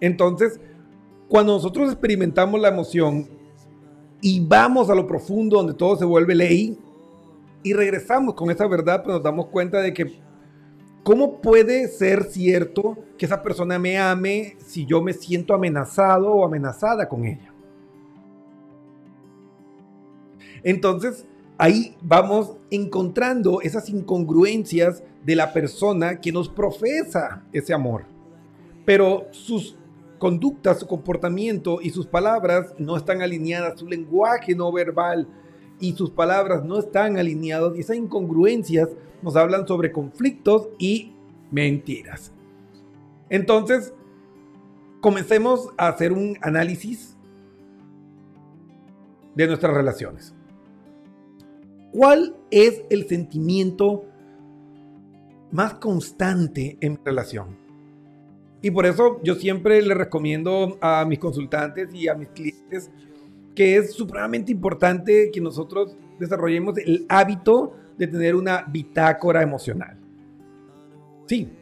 Entonces, 0.00 0.60
cuando 1.28 1.54
nosotros 1.54 1.90
experimentamos 1.90 2.60
la 2.60 2.68
emoción 2.68 3.28
y 4.20 4.40
vamos 4.40 4.90
a 4.90 4.94
lo 4.94 5.06
profundo 5.06 5.56
donde 5.56 5.74
todo 5.74 5.96
se 5.96 6.04
vuelve 6.04 6.34
ley 6.34 6.78
y 7.62 7.72
regresamos 7.72 8.34
con 8.34 8.50
esa 8.50 8.66
verdad, 8.66 9.02
pues 9.02 9.14
nos 9.14 9.22
damos 9.22 9.46
cuenta 9.46 9.80
de 9.80 9.92
que 9.92 10.18
¿cómo 11.02 11.40
puede 11.40 11.88
ser 11.88 12.24
cierto 12.24 12.96
que 13.18 13.26
esa 13.26 13.42
persona 13.42 13.78
me 13.78 13.98
ame 13.98 14.56
si 14.66 14.86
yo 14.86 15.02
me 15.02 15.12
siento 15.12 15.54
amenazado 15.54 16.32
o 16.32 16.44
amenazada 16.44 17.08
con 17.08 17.24
ella? 17.24 17.52
Entonces, 20.62 21.26
ahí 21.58 21.94
vamos 22.00 22.56
encontrando 22.70 23.60
esas 23.60 23.88
incongruencias 23.88 25.02
de 25.24 25.36
la 25.36 25.52
persona 25.52 26.20
que 26.20 26.32
nos 26.32 26.48
profesa 26.48 27.44
ese 27.52 27.72
amor. 27.74 28.04
Pero 28.84 29.26
sus 29.30 29.76
conductas, 30.18 30.80
su 30.80 30.86
comportamiento 30.86 31.80
y 31.80 31.90
sus 31.90 32.06
palabras 32.06 32.74
no 32.78 32.96
están 32.96 33.22
alineadas, 33.22 33.78
su 33.78 33.86
lenguaje 33.86 34.54
no 34.54 34.72
verbal 34.72 35.28
y 35.80 35.92
sus 35.92 36.10
palabras 36.10 36.64
no 36.64 36.78
están 36.78 37.18
alineados 37.18 37.76
y 37.76 37.80
esas 37.80 37.96
incongruencias 37.96 38.88
nos 39.22 39.36
hablan 39.36 39.66
sobre 39.66 39.92
conflictos 39.92 40.68
y 40.78 41.12
mentiras. 41.50 42.32
Entonces, 43.28 43.92
comencemos 45.00 45.70
a 45.76 45.88
hacer 45.88 46.12
un 46.12 46.38
análisis 46.40 47.16
de 49.34 49.46
nuestras 49.46 49.74
relaciones. 49.74 50.34
¿Cuál 51.92 52.36
es 52.50 52.82
el 52.90 53.06
sentimiento 53.08 54.04
más 55.52 55.74
constante 55.74 56.76
en 56.80 56.92
mi 56.92 56.98
relación? 57.04 57.63
Y 58.64 58.70
por 58.70 58.86
eso 58.86 59.20
yo 59.22 59.34
siempre 59.34 59.82
le 59.82 59.92
recomiendo 59.92 60.78
a 60.80 61.04
mis 61.04 61.18
consultantes 61.18 61.94
y 61.94 62.08
a 62.08 62.14
mis 62.14 62.28
clientes 62.28 62.90
que 63.54 63.76
es 63.76 63.92
supremamente 63.92 64.52
importante 64.52 65.30
que 65.30 65.38
nosotros 65.38 65.94
desarrollemos 66.18 66.78
el 66.78 67.04
hábito 67.10 67.74
de 67.98 68.06
tener 68.06 68.34
una 68.34 68.62
bitácora 68.62 69.42
emocional. 69.42 69.98
Sí, 71.26 71.52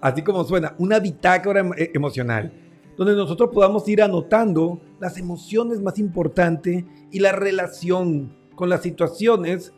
así 0.00 0.22
como 0.22 0.42
suena, 0.44 0.74
una 0.78 1.00
bitácora 1.00 1.70
eh, 1.76 1.90
emocional, 1.92 2.50
donde 2.96 3.14
nosotros 3.14 3.50
podamos 3.52 3.86
ir 3.86 4.00
anotando 4.00 4.80
las 5.00 5.18
emociones 5.18 5.82
más 5.82 5.98
importantes 5.98 6.82
y 7.10 7.18
la 7.18 7.32
relación 7.32 8.34
con 8.54 8.70
las 8.70 8.80
situaciones 8.80 9.74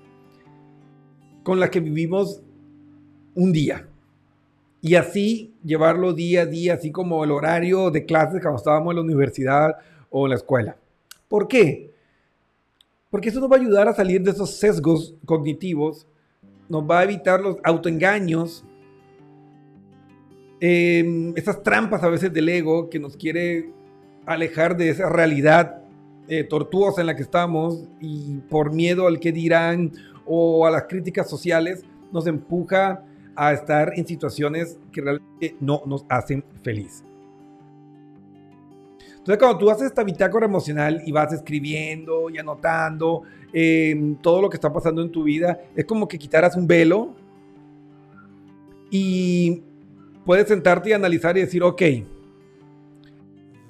con 1.43 1.59
las 1.59 1.71
que 1.71 1.81
vivimos 1.81 2.45
un 3.35 3.51
día. 3.51 3.89
Y 4.85 4.97
así 4.97 5.55
llevarlo 5.65 6.13
día 6.13 6.43
a 6.43 6.47
día, 6.47 6.75
así 6.75 6.93
como 6.93 7.25
el 7.25 7.31
horario 7.31 7.91
de 7.91 8.05
clases 8.05 8.43
cuando 8.43 8.59
estábamos 8.59 8.93
en 8.93 8.97
la 8.97 9.03
universidad 9.03 9.77
o 10.11 10.27
en 10.27 10.31
la 10.31 10.37
escuela. 10.37 10.77
¿Por 11.27 11.49
qué? 11.49 11.95
Porque 13.09 13.31
eso 13.31 13.41
nos 13.41 13.51
va 13.51 13.57
a 13.57 13.61
ayudar 13.61 13.89
a 13.89 13.95
salir 13.95 14.21
de 14.21 14.33
esos 14.33 14.59
sesgos 14.59 15.15
cognitivos, 15.25 16.07
nos 16.69 16.83
va 16.83 16.99
a 16.99 17.05
evitar 17.05 17.41
los 17.41 17.57
autoengaños, 17.65 18.63
eh, 20.61 21.33
esas 21.35 21.63
trampas 21.63 22.03
a 22.03 22.11
veces 22.11 22.31
del 22.31 22.51
ego 22.51 22.91
que 22.91 22.99
nos 22.99 23.17
quiere 23.17 23.71
alejar 24.27 24.77
de 24.77 24.91
esa 24.91 25.09
realidad 25.09 25.83
eh, 26.29 26.45
tortuosa 26.45 27.01
en 27.01 27.07
la 27.07 27.17
que 27.17 27.23
estamos 27.23 27.89
y 28.03 28.37
por 28.51 28.75
miedo 28.75 29.07
al 29.07 29.19
que 29.19 29.33
dirán 29.33 29.93
o 30.27 30.67
a 30.67 30.71
las 30.71 30.83
críticas 30.83 31.31
sociales 31.31 31.87
nos 32.13 32.27
empuja 32.27 33.03
a 33.37 33.53
estar 33.53 33.93
en 33.97 34.07
situaciones 34.07 34.79
que 34.93 35.01
realmente 35.01 35.57
no 35.61 35.83
nos 35.87 36.05
hacen 36.09 36.45
feliz. 36.63 37.05
Entonces, 39.11 39.39
cuando 39.39 39.59
tú 39.59 39.71
haces 39.71 39.87
esta 39.87 40.05
bitácora 40.05 40.47
emocional 40.47 41.03
y 41.07 41.13
vas 41.13 41.33
escribiendo 41.33 42.29
y 42.29 42.39
anotando 42.39 43.23
em, 43.53 44.17
todo 44.17 44.43
lo 44.43 44.51
que 44.51 44.57
está 44.57 44.73
pasando 44.73 45.01
en 45.03 45.11
tu 45.11 45.23
vida, 45.23 45.61
es 45.75 45.85
como 45.87 46.07
que 46.07 46.19
quitaras 46.19 46.57
un 46.57 46.67
velo 46.67 47.15
y 48.91 49.63
puedes 50.27 50.49
sentarte 50.49 50.91
y 50.91 50.93
analizar 50.93 51.37
y 51.39 51.41
decir, 51.41 51.63
ok, 51.63 51.83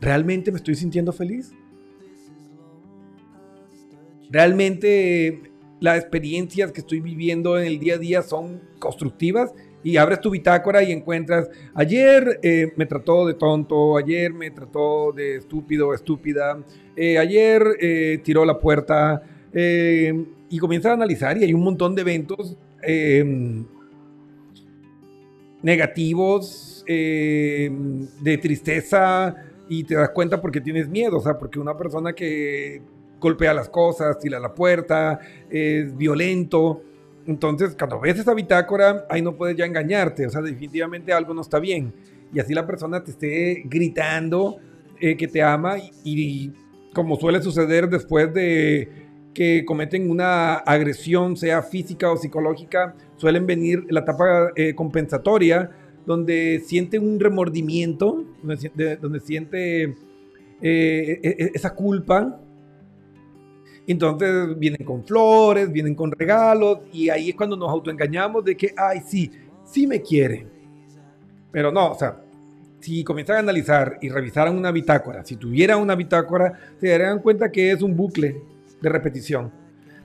¿realmente 0.00 0.50
me 0.50 0.56
estoy 0.56 0.74
sintiendo 0.74 1.12
feliz? 1.12 1.54
realmente 4.34 5.42
las 5.84 5.98
experiencias 5.98 6.72
que 6.72 6.80
estoy 6.80 7.00
viviendo 7.00 7.58
en 7.58 7.66
el 7.66 7.78
día 7.78 7.96
a 7.96 7.98
día 7.98 8.22
son 8.22 8.58
constructivas 8.78 9.52
y 9.82 9.98
abres 9.98 10.18
tu 10.18 10.30
bitácora 10.30 10.82
y 10.82 10.90
encuentras, 10.92 11.50
ayer 11.74 12.40
eh, 12.42 12.72
me 12.76 12.86
trató 12.86 13.26
de 13.26 13.34
tonto, 13.34 13.98
ayer 13.98 14.32
me 14.32 14.50
trató 14.50 15.12
de 15.12 15.36
estúpido 15.36 15.92
estúpida, 15.92 16.58
eh, 16.96 17.18
ayer 17.18 17.62
eh, 17.78 18.18
tiró 18.24 18.46
la 18.46 18.58
puerta 18.58 19.22
y 19.52 20.58
comienzas 20.58 20.92
a 20.92 20.94
analizar 20.94 21.36
y 21.36 21.44
hay 21.44 21.52
un 21.52 21.62
montón 21.62 21.94
de 21.94 22.00
eventos 22.00 22.56
em, 22.82 23.66
negativos, 25.62 26.82
em, 26.88 28.08
de 28.22 28.38
tristeza 28.38 29.36
y 29.68 29.84
te 29.84 29.94
das 29.94 30.10
cuenta 30.10 30.40
porque 30.40 30.62
tienes 30.62 30.88
miedo, 30.88 31.18
o 31.18 31.20
sea, 31.20 31.38
porque 31.38 31.60
una 31.60 31.76
persona 31.76 32.14
que 32.14 32.82
golpea 33.24 33.54
las 33.54 33.70
cosas, 33.70 34.18
tira 34.18 34.38
la 34.38 34.54
puerta, 34.54 35.18
es 35.50 35.96
violento. 35.96 36.82
Entonces, 37.26 37.74
cuando 37.76 37.98
ves 37.98 38.18
esa 38.18 38.34
bitácora, 38.34 39.06
ahí 39.08 39.22
no 39.22 39.34
puedes 39.34 39.56
ya 39.56 39.64
engañarte, 39.64 40.26
o 40.26 40.30
sea, 40.30 40.42
definitivamente 40.42 41.12
algo 41.12 41.32
no 41.32 41.40
está 41.40 41.58
bien. 41.58 41.92
Y 42.34 42.38
así 42.38 42.52
la 42.52 42.66
persona 42.66 43.02
te 43.02 43.12
esté 43.12 43.62
gritando 43.64 44.58
eh, 45.00 45.16
que 45.16 45.26
te 45.26 45.42
ama 45.42 45.76
y, 46.04 46.52
como 46.92 47.16
suele 47.16 47.40
suceder 47.42 47.88
después 47.88 48.32
de 48.34 48.88
que 49.32 49.64
cometen 49.64 50.10
una 50.10 50.54
agresión, 50.54 51.36
sea 51.36 51.62
física 51.62 52.12
o 52.12 52.16
psicológica, 52.16 52.94
suelen 53.16 53.46
venir 53.46 53.84
la 53.88 54.00
etapa 54.00 54.52
eh, 54.54 54.74
compensatoria, 54.74 55.70
donde 56.06 56.62
siente 56.64 56.98
un 56.98 57.18
remordimiento, 57.18 58.24
donde, 58.42 59.20
siente 59.20 59.82
eh, 59.82 59.94
e, 60.60 61.18
e, 61.22 61.50
esa 61.54 61.74
culpa 61.74 62.43
entonces 63.92 64.58
vienen 64.58 64.84
con 64.84 65.04
flores, 65.04 65.70
vienen 65.70 65.94
con 65.94 66.10
regalos 66.10 66.80
y 66.92 67.10
ahí 67.10 67.30
es 67.30 67.36
cuando 67.36 67.56
nos 67.56 67.68
autoengañamos 67.70 68.44
de 68.44 68.56
que, 68.56 68.74
ay, 68.76 69.02
sí, 69.06 69.30
sí 69.64 69.86
me 69.86 70.00
quiere. 70.00 70.46
Pero 71.52 71.70
no, 71.70 71.92
o 71.92 71.94
sea, 71.94 72.20
si 72.80 73.04
comienzan 73.04 73.36
a 73.36 73.38
analizar 73.40 73.98
y 74.00 74.08
revisaran 74.08 74.56
una 74.56 74.70
bitácora, 74.70 75.24
si 75.24 75.36
tuvieran 75.36 75.80
una 75.80 75.94
bitácora, 75.94 76.58
se 76.78 76.88
darían 76.88 77.20
cuenta 77.20 77.50
que 77.50 77.72
es 77.72 77.82
un 77.82 77.96
bucle 77.96 78.42
de 78.80 78.88
repetición, 78.88 79.52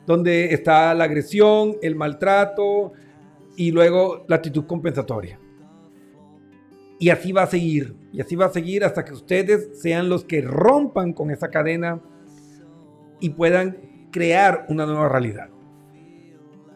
donde 0.05 0.53
está 0.53 0.93
la 0.93 1.05
agresión, 1.05 1.77
el 1.81 1.95
maltrato 1.95 2.93
y 3.55 3.71
luego 3.71 4.25
la 4.27 4.37
actitud 4.37 4.65
compensatoria. 4.65 5.39
Y 6.99 7.09
así 7.09 7.31
va 7.31 7.43
a 7.43 7.47
seguir, 7.47 7.95
y 8.11 8.21
así 8.21 8.35
va 8.35 8.45
a 8.45 8.53
seguir 8.53 8.83
hasta 8.83 9.05
que 9.05 9.13
ustedes 9.13 9.81
sean 9.81 10.09
los 10.09 10.25
que 10.25 10.41
rompan 10.41 11.13
con 11.13 11.31
esa 11.31 11.49
cadena 11.49 12.01
y 13.19 13.29
puedan 13.31 13.77
crear 14.11 14.65
una 14.69 14.85
nueva 14.85 15.09
realidad. 15.09 15.49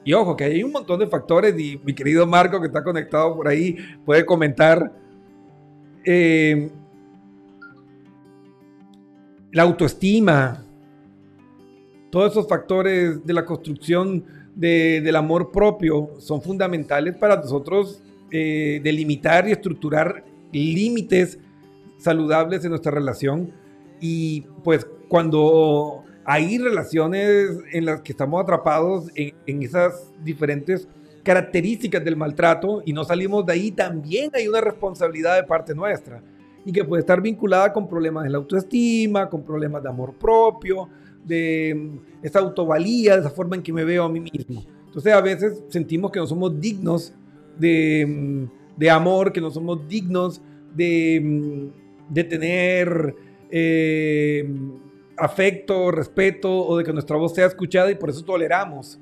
Y 0.06 0.14
ojo, 0.14 0.36
que 0.36 0.44
hay 0.44 0.64
un 0.64 0.72
montón 0.72 1.00
de 1.00 1.08
factores 1.08 1.58
y 1.58 1.80
mi 1.84 1.94
querido 1.94 2.28
Marco 2.28 2.60
que 2.60 2.68
está 2.68 2.84
conectado 2.84 3.36
por 3.36 3.48
ahí 3.48 3.78
puede 4.06 4.26
comentar. 4.26 4.92
eh, 6.06 6.70
la 9.54 9.64
autoestima, 9.64 10.66
todos 12.10 12.32
esos 12.32 12.48
factores 12.48 13.26
de 13.26 13.34
la 13.34 13.46
construcción 13.46 14.26
de- 14.54 15.00
del 15.02 15.16
amor 15.16 15.52
propio 15.52 16.10
son 16.20 16.42
fundamentales 16.42 17.16
para 17.16 17.38
nosotros 17.38 18.02
eh, 18.32 18.82
delimitar 18.84 19.48
y 19.48 19.52
estructurar 19.52 20.26
límites 20.52 21.40
saludables 22.00 22.64
en 22.66 22.72
nuestra 22.72 22.92
relación. 22.92 23.52
Y 24.02 24.42
pues 24.64 24.86
cuando 25.08 26.04
hay 26.26 26.58
relaciones 26.58 27.60
en 27.72 27.86
las 27.86 28.02
que 28.02 28.12
estamos 28.12 28.42
atrapados 28.42 29.10
en, 29.16 29.34
en 29.46 29.64
esas 29.64 30.12
diferentes 30.24 30.88
características 31.24 32.04
del 32.04 32.18
maltrato 32.18 32.84
y 32.86 32.94
no 32.94 33.04
salimos 33.04 33.46
de 33.46 33.54
ahí, 33.54 33.72
también 33.72 34.30
hay 34.34 34.48
una 34.48 34.62
responsabilidad 34.62 35.38
de 35.38 35.44
parte 35.44 35.74
nuestra 35.74 36.22
y 36.66 36.72
que 36.72 36.84
puede 36.84 37.02
estar 37.02 37.22
vinculada 37.22 37.74
con 37.74 37.88
problemas 37.88 38.24
de 38.24 38.30
la 38.30 38.38
autoestima, 38.38 39.30
con 39.30 39.44
problemas 39.44 39.84
de 39.84 39.90
amor 39.90 40.14
propio, 40.14 40.90
de 41.26 41.74
mm, 41.76 42.26
esa 42.26 42.40
autovalía, 42.40 43.16
de 43.16 43.22
esa 43.22 43.30
forma 43.30 43.56
en 43.56 43.64
que 43.64 43.74
me 43.74 43.84
veo 43.84 44.04
a 44.04 44.10
mí 44.10 44.20
mismo. 44.20 44.64
Entonces 44.86 45.14
a 45.14 45.22
veces 45.22 45.64
sentimos 45.70 46.12
que 46.12 46.20
no 46.20 46.28
somos 46.28 46.60
dignos 46.60 47.14
de, 47.58 48.06
mm, 48.08 48.80
de 48.80 48.90
amor, 48.90 49.32
que 49.32 49.42
no 49.42 49.50
somos 49.50 49.88
dignos 49.88 50.42
de, 50.76 51.22
mm, 51.24 52.14
de 52.14 52.24
tener 52.24 53.16
eh, 53.56 54.50
afecto, 55.18 55.92
respeto 55.92 56.66
o 56.66 56.78
de 56.78 56.84
que 56.84 56.94
nuestra 56.94 57.18
voz 57.18 57.34
sea 57.34 57.46
escuchada 57.46 57.92
y 57.92 57.96
por 57.96 58.10
eso 58.10 58.24
toleramos 58.24 59.00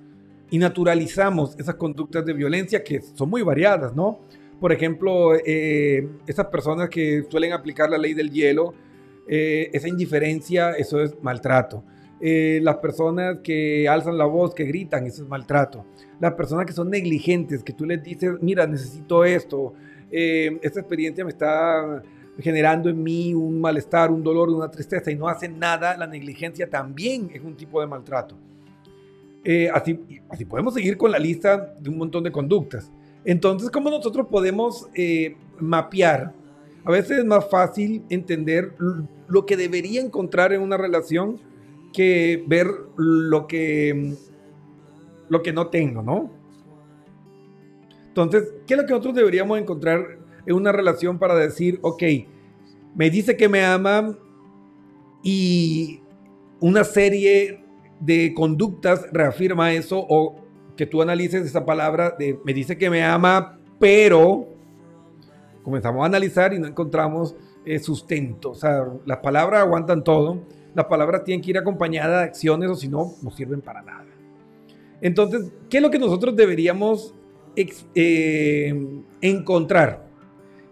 y 0.50 0.58
naturalizamos 0.58 1.58
esas 1.58 1.76
conductas 1.76 2.26
de 2.26 2.34
violencia 2.34 2.84
que 2.84 3.02
son 3.02 3.30
muy 3.30 3.42
variadas, 3.42 3.96
¿no? 3.96 4.20
Por 4.60 4.72
ejemplo, 4.72 5.34
eh, 5.36 6.08
esas 6.28 6.48
personas 6.48 6.90
que 6.90 7.24
suelen 7.30 7.54
aplicar 7.54 7.90
la 7.90 7.98
ley 7.98 8.14
del 8.14 8.32
hielo, 8.32 8.74
eh, 9.28 9.70
esa 9.74 9.88
indiferencia, 9.88 10.72
eso 10.72 11.02
es 11.02 11.16
maltrato. 11.22 11.84
Eh, 12.24 12.60
las 12.62 12.78
personas 12.78 13.40
que 13.44 13.90
alzan 13.90 14.16
la 14.16 14.26
voz, 14.26 14.54
que 14.54 14.66
gritan, 14.66 15.08
eso 15.08 15.24
es 15.24 15.30
maltrato. 15.30 15.86
Las 16.20 16.34
personas 16.34 16.68
que 16.68 16.74
son 16.74 16.92
negligentes, 16.92 17.64
que 17.64 17.74
tú 17.74 17.86
les 17.86 18.04
dices, 18.04 18.34
mira, 18.42 18.68
necesito 18.68 19.26
esto, 19.26 19.74
eh, 20.12 20.60
esta 20.62 20.82
experiencia 20.82 21.26
me 21.26 21.32
está 21.32 22.04
generando 22.42 22.90
en 22.90 23.02
mí 23.02 23.34
un 23.34 23.62
malestar, 23.62 24.12
un 24.12 24.24
dolor, 24.24 24.50
una 24.50 24.70
tristeza 24.70 25.12
y 25.12 25.16
no 25.16 25.28
hacen 25.28 25.60
nada, 25.60 25.96
la 25.98 26.08
negligencia 26.08 26.70
también 26.70 27.30
es 27.34 27.42
un 27.42 27.56
tipo 27.56 27.82
de 27.82 27.88
maltrato. 27.88 28.36
Eh, 29.44 29.70
así, 29.74 30.00
así 30.30 30.46
podemos 30.46 30.74
seguir 30.74 30.98
con 30.98 31.12
la 31.12 31.20
lista 31.20 31.74
de 31.80 31.90
un 31.90 31.98
montón 31.98 32.24
de 32.24 32.32
conductas. 32.32 32.92
Entonces, 33.26 33.70
¿cómo 33.70 33.90
nosotros 33.90 34.28
podemos 34.30 34.88
eh, 34.94 35.36
mapear? 35.60 36.34
A 36.84 36.92
veces 36.92 37.20
es 37.20 37.26
más 37.26 37.48
fácil 37.50 38.04
entender 38.10 38.74
lo 39.28 39.46
que 39.46 39.58
debería 39.58 40.02
encontrar 40.02 40.54
en 40.54 40.62
una 40.62 40.78
relación 40.78 41.40
que 41.94 42.44
ver 42.48 42.68
lo 42.98 43.48
que, 43.48 44.16
lo 45.30 45.42
que 45.44 45.54
no 45.54 45.68
tengo, 45.68 46.02
¿no? 46.02 46.32
Entonces, 48.08 48.52
¿qué 48.66 48.74
es 48.74 48.80
lo 48.80 48.86
que 48.86 48.92
nosotros 48.92 49.16
deberíamos 49.16 49.60
encontrar 49.60 50.18
en 50.46 50.56
una 50.56 50.72
relación 50.72 51.20
para 51.20 51.36
decir, 51.36 51.80
ok, 51.82 52.04
me 52.96 53.10
dice 53.10 53.38
que 53.38 53.48
me 53.48 53.64
ama 53.64 54.18
y 55.24 56.02
una 56.60 56.84
serie 56.84 57.64
de 58.00 58.34
conductas 58.34 59.06
reafirma 59.12 59.74
eso 59.74 60.06
o 60.10 60.36
que 60.76 60.86
tú 60.86 61.02
analices 61.02 61.46
esa 61.46 61.66
palabra 61.66 62.16
de 62.18 62.40
me 62.44 62.54
dice 62.54 62.78
que 62.78 62.90
me 62.90 63.04
ama, 63.04 63.60
pero 63.80 64.48
comenzamos 65.64 66.04
a 66.04 66.06
analizar 66.06 66.54
y 66.54 66.60
no 66.60 66.68
encontramos 66.68 67.36
eh, 67.66 67.80
sustento. 67.80 68.52
O 68.52 68.56
sea, 68.56 68.88
las 69.06 69.20
palabras 69.20 69.62
aguantan 69.62 70.04
todo. 70.04 70.42
Las 70.74 70.86
palabras 70.86 71.24
tienen 71.24 71.44
que 71.44 71.52
ir 71.52 71.58
acompañadas 71.58 72.22
de 72.22 72.26
acciones 72.26 72.70
o 72.70 72.76
si 72.76 72.88
no, 72.88 73.14
no 73.22 73.30
sirven 73.32 73.62
para 73.62 73.82
nada. 73.82 74.06
Entonces, 75.02 75.52
¿qué 75.70 75.78
es 75.78 75.84
lo 75.84 75.92
que 75.92 76.00
nosotros 76.00 76.36
deberíamos 76.36 77.14
eh, 77.56 78.74
encontrar? 79.22 80.11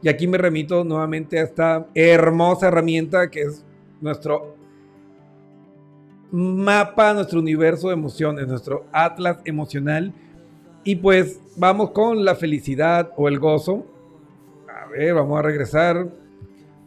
Y 0.02 0.10
aquí 0.10 0.28
me 0.28 0.38
remito 0.38 0.84
nuevamente 0.84 1.40
a 1.40 1.44
esta 1.44 1.88
hermosa 1.94 2.68
herramienta 2.68 3.30
que 3.30 3.42
es 3.42 3.66
nuestro 4.00 4.56
mapa, 6.32 7.14
nuestro 7.14 7.40
universo 7.40 7.88
de 7.88 7.96
emociones, 7.96 8.48
nuestro 8.48 8.86
atlas 8.92 9.40
emocional. 9.46 10.14
Y 10.84 10.96
pues 10.96 11.40
vamos 11.58 11.92
con 11.92 12.24
la 12.24 12.36
felicidad 12.36 13.12
o 13.18 13.28
el 13.28 13.40
gozo. 13.40 13.86
A 14.70 14.88
ver, 14.88 15.14
vamos 15.14 15.38
a 15.38 15.42
regresar. 15.42 16.10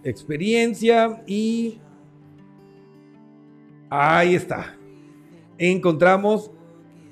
Experiencia 0.05 1.23
y... 1.27 1.79
Ahí 3.91 4.35
está. 4.35 4.75
Encontramos 5.59 6.51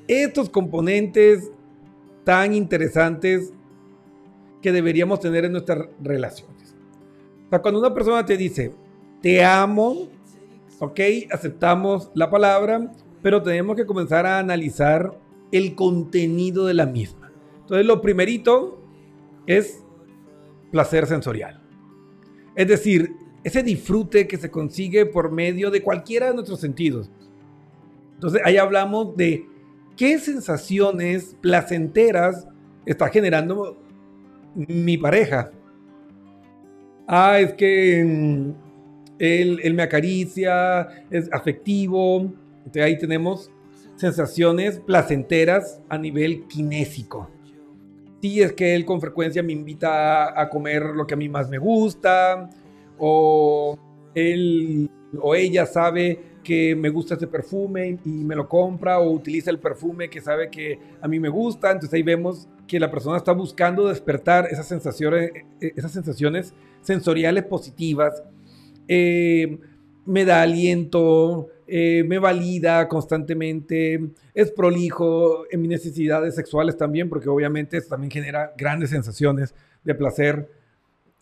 estos 0.09 0.49
componentes 0.49 1.53
tan 2.25 2.55
interesantes 2.55 3.53
que 4.61 4.73
deberíamos 4.73 5.21
tener 5.21 5.45
en 5.45 5.53
nuestras 5.53 5.87
relaciones. 6.03 6.75
O 7.47 7.51
sea, 7.51 7.61
cuando 7.61 7.81
una 7.81 7.95
persona 7.95 8.25
te 8.25 8.37
dice, 8.37 8.73
te 9.21 9.45
amo, 9.45 10.09
ok, 10.79 11.01
aceptamos 11.31 12.11
la 12.15 12.31
palabra, 12.31 12.93
pero 13.23 13.43
tenemos 13.43 13.77
que 13.77 13.87
comenzar 13.87 14.27
a 14.27 14.39
analizar 14.39 15.19
el 15.53 15.75
contenido 15.75 16.67
de 16.67 16.75
la 16.75 16.87
misma. 16.87 17.33
Entonces, 17.61 17.87
lo 17.87 18.01
primerito 18.01 18.81
es 19.47 19.83
placer 20.71 21.07
sensorial. 21.07 21.61
Es 22.55 22.69
decir, 22.69 23.15
ese 23.43 23.63
disfrute 23.63 24.27
que 24.27 24.37
se 24.37 24.51
consigue 24.51 25.07
por 25.07 25.33
medio 25.33 25.71
de 25.71 25.83
cualquiera 25.83 26.29
de 26.29 26.35
nuestros 26.35 26.61
sentidos. 26.61 27.11
Entonces, 28.15 28.43
ahí 28.45 28.57
hablamos 28.57 29.17
de 29.17 29.47
qué 29.97 30.19
sensaciones 30.19 31.37
placenteras 31.41 32.47
está 32.87 33.09
generando 33.09 33.77
mi 34.55 34.97
pareja. 34.97 35.51
Ah, 37.07 37.39
es 37.41 37.53
que 37.55 38.05
mm, 38.05 38.51
él, 39.19 39.61
él 39.63 39.75
me 39.75 39.83
acaricia, 39.83 40.89
es 41.11 41.33
afectivo. 41.33 42.33
Entonces 42.59 42.83
ahí 42.83 42.99
tenemos 42.99 43.51
sensaciones 43.97 44.81
placenteras 44.81 45.81
a 45.89 45.99
nivel 45.99 46.47
kinésico. 46.47 47.29
Sí, 48.23 48.41
es 48.41 48.53
que 48.53 48.75
él 48.75 48.85
con 48.85 49.01
frecuencia 49.01 49.43
me 49.43 49.53
invita 49.53 50.39
a, 50.39 50.49
comer 50.49 50.83
lo 50.83 51.07
que 51.07 51.15
a 51.15 51.17
mí 51.17 51.29
más 51.29 51.49
me 51.49 51.59
gusta, 51.59 52.51
o 52.99 53.79
él 54.15 54.91
o 55.19 55.35
ella 55.35 55.67
sabe 55.67 56.21
que 56.45 56.77
me 56.77 56.91
gusta 56.91 57.15
este 57.15 57.27
perfume 57.27 57.99
y 58.05 58.11
me 58.11 58.37
lo 58.37 58.49
compra, 58.49 58.99
o 59.01 59.11
utiliza 59.11 59.51
el 59.51 59.59
perfume 59.59 60.09
que 60.09 60.21
sabe 60.21 60.51
que 60.51 60.79
a 61.01 61.09
mí 61.09 61.19
me 61.19 61.29
gusta. 61.29 61.71
Entonces 61.71 61.95
ahí 61.95 62.03
vemos 62.03 62.49
que 62.71 62.79
la 62.79 62.89
persona 62.89 63.17
está 63.17 63.33
buscando 63.33 63.89
despertar 63.89 64.47
esas 64.49 64.69
sensaciones, 64.69 65.33
eh, 65.61 65.73
esas 65.75 65.91
sensaciones 65.91 66.55
sensoriales 66.83 67.43
positivas. 67.43 68.23
Eh, 68.87 69.59
me 70.07 70.25
da 70.25 70.43
aliento, 70.43 71.49
eh, 71.67 72.05
me 72.07 72.21
valida 72.21 72.87
constantemente, 72.87 74.13
es 74.35 74.53
prolijo 74.53 75.51
en 75.51 75.63
mis 75.63 75.71
necesidades 75.71 76.37
sexuales 76.37 76.77
también, 76.77 77.09
porque 77.09 77.29
obviamente 77.29 77.77
eso 77.77 77.89
también 77.89 78.13
genera 78.13 78.53
grandes 78.57 78.91
sensaciones 78.91 79.53
de 79.83 79.95
placer. 79.97 80.49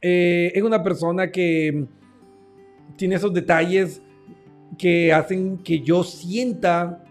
Eh, 0.03 0.53
es 0.55 0.63
una 0.63 0.83
persona 0.83 1.33
que 1.33 1.87
tiene 2.99 3.15
esos 3.15 3.33
detalles 3.33 4.03
que 4.77 5.15
hacen 5.15 5.57
que 5.57 5.81
yo 5.81 6.05
sienta 6.05 7.03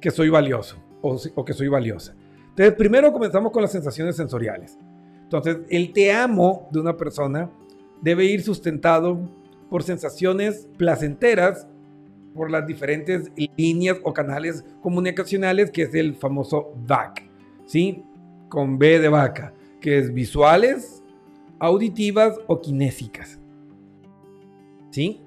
que 0.00 0.10
soy 0.10 0.30
valioso 0.30 0.82
o 1.02 1.44
que 1.44 1.52
soy 1.52 1.68
valiosa. 1.68 2.16
Entonces, 2.54 2.74
primero 2.74 3.12
comenzamos 3.12 3.50
con 3.50 3.62
las 3.62 3.72
sensaciones 3.72 4.14
sensoriales. 4.14 4.78
Entonces, 5.24 5.58
el 5.68 5.92
te 5.92 6.12
amo 6.12 6.68
de 6.70 6.78
una 6.78 6.96
persona 6.96 7.50
debe 8.00 8.26
ir 8.26 8.42
sustentado 8.42 9.18
por 9.68 9.82
sensaciones 9.82 10.68
placenteras 10.76 11.66
por 12.32 12.52
las 12.52 12.64
diferentes 12.64 13.32
líneas 13.56 13.98
o 14.04 14.12
canales 14.12 14.64
comunicacionales, 14.80 15.72
que 15.72 15.82
es 15.82 15.94
el 15.94 16.14
famoso 16.14 16.74
VAC, 16.86 17.28
¿sí? 17.66 18.04
Con 18.48 18.78
B 18.78 19.00
de 19.00 19.08
vaca, 19.08 19.52
que 19.80 19.98
es 19.98 20.14
visuales, 20.14 21.02
auditivas 21.58 22.38
o 22.46 22.60
kinésicas. 22.60 23.40
¿Sí? 24.90 25.20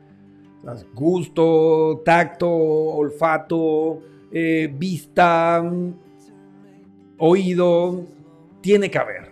Gusto, 0.94 2.02
tacto, 2.06 2.50
olfato, 2.50 4.00
eh, 4.32 4.74
vista, 4.74 5.62
oído, 7.18 8.06
tiene 8.62 8.90
que 8.90 8.98
haber. 8.98 9.32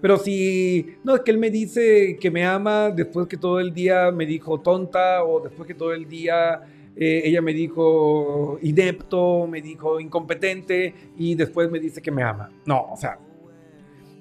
Pero 0.00 0.18
si 0.18 0.96
no 1.02 1.14
es 1.16 1.22
que 1.22 1.30
él 1.30 1.38
me 1.38 1.50
dice 1.50 2.18
que 2.20 2.30
me 2.30 2.44
ama 2.44 2.90
después 2.90 3.26
que 3.26 3.36
todo 3.36 3.58
el 3.58 3.72
día 3.72 4.10
me 4.10 4.26
dijo 4.26 4.60
tonta 4.60 5.24
o 5.24 5.40
después 5.40 5.66
que 5.66 5.74
todo 5.74 5.94
el 5.94 6.06
día 6.06 6.60
eh, 6.96 7.22
ella 7.24 7.40
me 7.40 7.54
dijo 7.54 8.58
inepto, 8.62 9.46
me 9.46 9.62
dijo 9.62 9.98
incompetente 9.98 10.94
y 11.16 11.34
después 11.34 11.70
me 11.70 11.80
dice 11.80 12.02
que 12.02 12.10
me 12.10 12.22
ama. 12.22 12.50
No, 12.66 12.86
o 12.92 12.96
sea, 12.96 13.18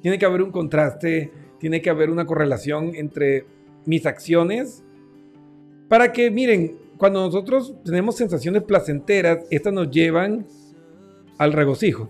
tiene 0.01 0.17
que 0.17 0.25
haber 0.25 0.41
un 0.41 0.51
contraste, 0.51 1.31
tiene 1.59 1.81
que 1.81 1.89
haber 1.89 2.09
una 2.09 2.25
correlación 2.25 2.95
entre 2.95 3.45
mis 3.85 4.05
acciones 4.05 4.83
para 5.87 6.11
que, 6.11 6.31
miren, 6.31 6.77
cuando 6.97 7.21
nosotros 7.25 7.75
tenemos 7.83 8.15
sensaciones 8.15 8.63
placenteras, 8.63 9.45
estas 9.51 9.73
nos 9.73 9.91
llevan 9.91 10.47
al 11.37 11.53
regocijo. 11.53 12.09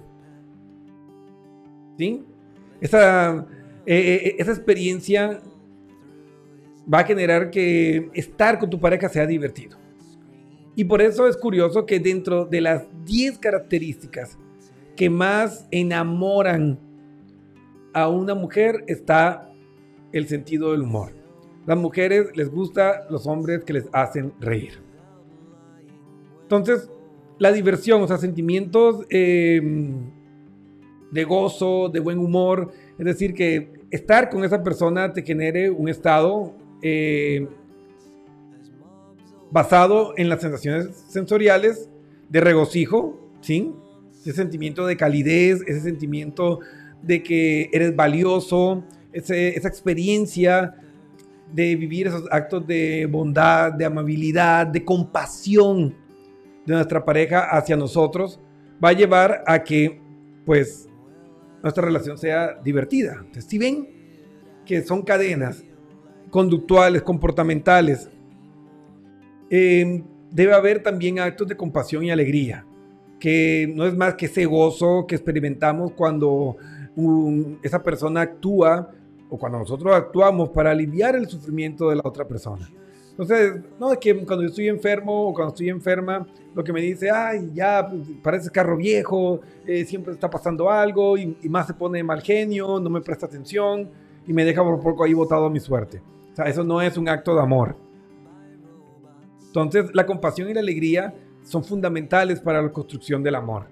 Esa, 2.81 3.45
eh, 3.85 3.95
eh, 4.25 4.35
esa 4.39 4.51
experiencia 4.51 5.41
va 6.91 6.99
a 6.99 7.03
generar 7.03 7.49
que 7.49 8.09
estar 8.13 8.59
con 8.59 8.69
tu 8.69 8.79
pareja 8.79 9.09
sea 9.09 9.25
divertido. 9.25 9.77
Y 10.75 10.85
por 10.85 11.01
eso 11.01 11.27
es 11.27 11.37
curioso 11.37 11.85
que 11.85 11.99
dentro 11.99 12.45
de 12.45 12.61
las 12.61 12.85
10 13.05 13.37
características 13.37 14.37
que 14.95 15.09
más 15.09 15.67
enamoran 15.71 16.79
a 17.93 18.07
una 18.09 18.33
mujer 18.33 18.83
está 18.87 19.51
el 20.11 20.27
sentido 20.27 20.71
del 20.71 20.81
humor. 20.81 21.11
Las 21.65 21.77
mujeres 21.77 22.35
les 22.35 22.49
gusta 22.49 23.05
los 23.09 23.25
hombres 23.27 23.63
que 23.63 23.73
les 23.73 23.87
hacen 23.93 24.33
reír. 24.39 24.81
Entonces, 26.41 26.89
la 27.39 27.51
diversión, 27.51 28.01
o 28.01 28.07
sea, 28.07 28.17
sentimientos 28.17 29.05
de 31.13 31.23
gozo, 31.23 31.89
de 31.89 31.99
buen 31.99 32.17
humor, 32.17 32.71
es 32.97 33.05
decir, 33.05 33.33
que 33.33 33.71
estar 33.91 34.29
con 34.29 34.43
esa 34.43 34.63
persona 34.63 35.13
te 35.13 35.21
genere 35.21 35.69
un 35.69 35.87
estado 35.87 36.55
eh, 36.81 37.47
basado 39.51 40.13
en 40.17 40.29
las 40.29 40.41
sensaciones 40.41 41.05
sensoriales 41.07 41.89
de 42.29 42.41
regocijo, 42.41 43.19
¿sí? 43.41 43.71
Ese 44.21 44.33
sentimiento 44.33 44.87
de 44.87 44.97
calidez, 44.97 45.61
ese 45.67 45.81
sentimiento 45.81 46.59
de 47.03 47.21
que 47.21 47.69
eres 47.71 47.95
valioso, 47.95 48.83
esa 49.11 49.67
experiencia 49.67 50.73
de 51.51 51.75
vivir 51.75 52.07
esos 52.07 52.23
actos 52.31 52.65
de 52.65 53.05
bondad, 53.05 53.73
de 53.73 53.85
amabilidad, 53.85 54.65
de 54.65 54.83
compasión 54.83 55.95
de 56.65 56.73
nuestra 56.73 57.05
pareja 57.05 57.55
hacia 57.55 57.75
nosotros, 57.75 58.39
va 58.83 58.89
a 58.89 58.93
llevar 58.93 59.43
a 59.45 59.63
que, 59.63 60.01
pues, 60.45 60.89
nuestra 61.63 61.85
relación 61.85 62.17
sea 62.17 62.59
divertida. 62.63 63.25
Si 63.39 63.57
ven 63.57 63.87
que 64.65 64.83
son 64.83 65.01
cadenas 65.01 65.63
conductuales, 66.29 67.01
comportamentales, 67.01 68.09
eh, 69.49 70.03
debe 70.29 70.53
haber 70.53 70.83
también 70.83 71.19
actos 71.19 71.47
de 71.47 71.55
compasión 71.55 72.03
y 72.03 72.11
alegría, 72.11 72.65
que 73.19 73.71
no 73.73 73.85
es 73.85 73.95
más 73.95 74.15
que 74.15 74.25
ese 74.25 74.45
gozo 74.45 75.05
que 75.07 75.15
experimentamos 75.15 75.93
cuando 75.93 76.57
esa 77.63 77.81
persona 77.81 78.21
actúa 78.21 78.91
o 79.29 79.37
cuando 79.37 79.59
nosotros 79.59 79.95
actuamos 79.95 80.49
para 80.49 80.71
aliviar 80.71 81.15
el 81.15 81.27
sufrimiento 81.27 81.89
de 81.89 81.95
la 81.95 82.01
otra 82.03 82.27
persona. 82.27 82.69
Entonces, 83.13 83.61
no 83.79 83.93
es 83.93 83.99
que 83.99 84.25
cuando 84.25 84.41
yo 84.41 84.49
estoy 84.49 84.69
enfermo 84.69 85.27
o 85.29 85.33
cuando 85.35 85.53
estoy 85.53 85.69
enferma, 85.69 86.25
lo 86.55 86.63
que 86.63 86.73
me 86.73 86.81
dice, 86.81 87.11
ay, 87.11 87.51
ya 87.53 87.87
pues, 87.87 88.01
parece 88.23 88.49
carro 88.49 88.75
viejo, 88.75 89.39
eh, 89.67 89.85
siempre 89.85 90.13
está 90.13 90.27
pasando 90.31 90.67
algo 90.67 91.15
y, 91.15 91.37
más 91.47 91.67
se 91.67 91.75
pone 91.75 92.03
mal 92.03 92.23
genio, 92.23 92.79
no 92.79 92.89
me 92.89 93.01
presta 93.01 93.27
atención 93.27 93.87
y 94.25 94.33
me 94.33 94.43
deja 94.43 94.63
por 94.63 94.81
poco 94.81 95.03
ahí 95.03 95.13
botado 95.13 95.45
a 95.45 95.49
mi 95.51 95.59
suerte. 95.59 96.01
O 96.31 96.35
sea, 96.35 96.45
eso 96.45 96.63
no 96.63 96.81
es 96.81 96.97
un 96.97 97.07
acto 97.07 97.35
de 97.35 97.41
amor. 97.41 97.75
Entonces, 99.45 99.91
la 99.93 100.07
compasión 100.07 100.49
y 100.49 100.53
la 100.55 100.61
alegría 100.61 101.13
son 101.43 101.63
fundamentales 101.63 102.39
para 102.39 102.63
la 102.63 102.71
construcción 102.71 103.21
del 103.21 103.35
amor. 103.35 103.67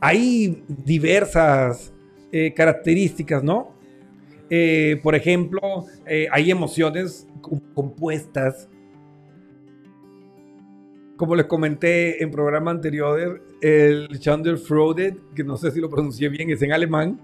Hay 0.00 0.64
diversas 0.66 1.92
eh, 2.32 2.52
características, 2.52 3.44
¿no? 3.44 3.73
Eh, 4.50 5.00
por 5.02 5.14
ejemplo, 5.14 5.86
eh, 6.06 6.26
hay 6.30 6.50
emociones 6.50 7.26
compuestas. 7.74 8.68
Como 11.16 11.36
les 11.36 11.46
comenté 11.46 12.22
en 12.22 12.30
programa 12.30 12.70
anterior, 12.70 13.42
el 13.60 14.18
Chandler 14.18 14.58
Freude, 14.58 15.16
que 15.34 15.44
no 15.44 15.56
sé 15.56 15.70
si 15.70 15.80
lo 15.80 15.88
pronuncié 15.88 16.28
bien, 16.28 16.50
es 16.50 16.60
en 16.62 16.72
alemán, 16.72 17.20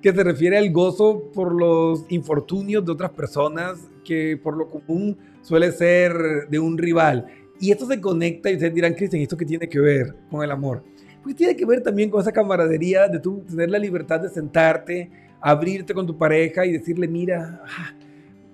que 0.00 0.12
se 0.12 0.24
refiere 0.24 0.58
al 0.58 0.70
gozo 0.72 1.30
por 1.32 1.54
los 1.54 2.04
infortunios 2.08 2.84
de 2.84 2.92
otras 2.92 3.10
personas, 3.10 3.90
que 4.04 4.38
por 4.42 4.56
lo 4.56 4.68
común 4.68 5.16
suele 5.42 5.72
ser 5.72 6.48
de 6.48 6.58
un 6.58 6.76
rival. 6.76 7.26
Y 7.60 7.70
esto 7.70 7.86
se 7.86 8.00
conecta 8.00 8.50
y 8.50 8.54
ustedes 8.54 8.74
dirán, 8.74 8.94
Cristian, 8.94 9.22
¿esto 9.22 9.36
qué 9.36 9.46
tiene 9.46 9.68
que 9.68 9.80
ver 9.80 10.14
con 10.30 10.42
el 10.42 10.50
amor? 10.50 10.82
Pues 11.22 11.36
tiene 11.36 11.56
que 11.56 11.64
ver 11.64 11.82
también 11.82 12.10
con 12.10 12.20
esa 12.20 12.32
camaradería 12.32 13.08
de 13.08 13.18
tú 13.18 13.42
tener 13.48 13.70
la 13.70 13.78
libertad 13.78 14.20
de 14.20 14.28
sentarte, 14.28 15.10
abrirte 15.44 15.92
con 15.92 16.06
tu 16.06 16.16
pareja 16.16 16.64
y 16.64 16.72
decirle, 16.72 17.06
mira, 17.06 17.60
ah, 17.66 17.92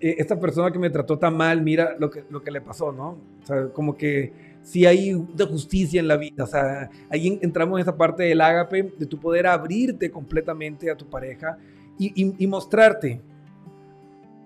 eh, 0.01 0.17
esta 0.19 0.41
persona 0.41 0.73
que 0.73 0.79
me 0.81 0.91
trató 0.91 1.17
tan 1.17 1.37
mal, 1.37 1.63
mira 1.63 1.95
lo 2.01 2.11
que, 2.11 2.25
lo 2.29 2.43
que 2.43 2.51
le 2.51 2.61
pasó, 2.61 2.91
¿no? 2.91 3.11
O 3.43 3.47
sea, 3.47 3.69
como 3.69 3.97
que 3.97 4.33
si 4.65 4.87
hay 4.87 5.13
justicia 5.39 6.01
en 6.01 6.09
la 6.09 6.17
vida, 6.17 6.43
o 6.43 6.47
sea, 6.49 6.91
ahí 7.09 7.39
entramos 7.43 7.79
en 7.79 7.83
esa 7.83 7.97
parte 7.97 8.25
del 8.25 8.41
ágape, 8.41 8.93
de 8.99 9.07
tu 9.07 9.21
poder 9.21 9.47
abrirte 9.47 10.11
completamente 10.11 10.91
a 10.91 10.97
tu 10.97 11.09
pareja 11.09 11.59
y, 11.97 12.47
mostrarte 12.49 13.21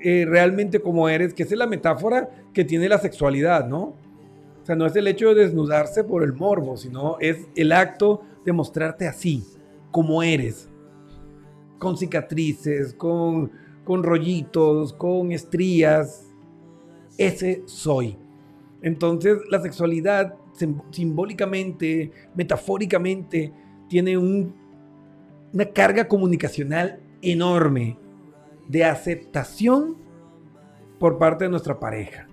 eh, 0.01 0.27
realmente 0.29 0.81
como 0.81 1.09
eres, 1.09 1.33
que 1.33 1.45
es 1.45 1.53
la 1.53 1.67
metáfora 1.67 2.29
que 2.53 2.65
tiene 2.65 2.91
la 2.91 2.99
sexualidad, 2.99 3.67
¿no? 3.67 3.95
O 4.63 4.67
sea, 4.67 4.77
no 4.77 4.85
es 4.85 4.95
el 4.97 5.07
hecho 5.07 5.35
de 5.35 5.45
desnudarse 5.45 6.05
por 6.05 6.23
el 6.23 6.35
morbo, 6.35 6.77
sino 6.77 7.17
es 7.21 7.47
el 7.57 7.73
acto 7.73 8.23
de 8.45 8.53
mostrarte 8.53 9.07
así, 9.07 9.45
como 9.91 10.23
eres. 10.23 10.69
Con 11.79 11.97
cicatrices, 11.97 12.95
con, 12.95 13.51
con 13.85 14.03
rollitos, 14.03 14.93
con 14.93 15.33
estrías. 15.33 16.33
Ese 17.19 17.63
soy. 17.67 18.19
Entonces, 18.83 19.39
la 19.51 19.61
sexualidad 19.61 20.37
simbólicamente, 20.91 22.11
metafóricamente, 22.35 23.53
tiene 23.89 24.17
un, 24.17 24.55
una 25.53 25.67
carga 25.67 26.07
comunicacional 26.07 27.01
enorme 27.23 27.99
de 28.69 28.85
aceptación 28.85 29.97
por 30.99 31.19
parte 31.19 31.45
de 31.45 31.51
nuestra 31.51 31.79
pareja. 31.79 32.27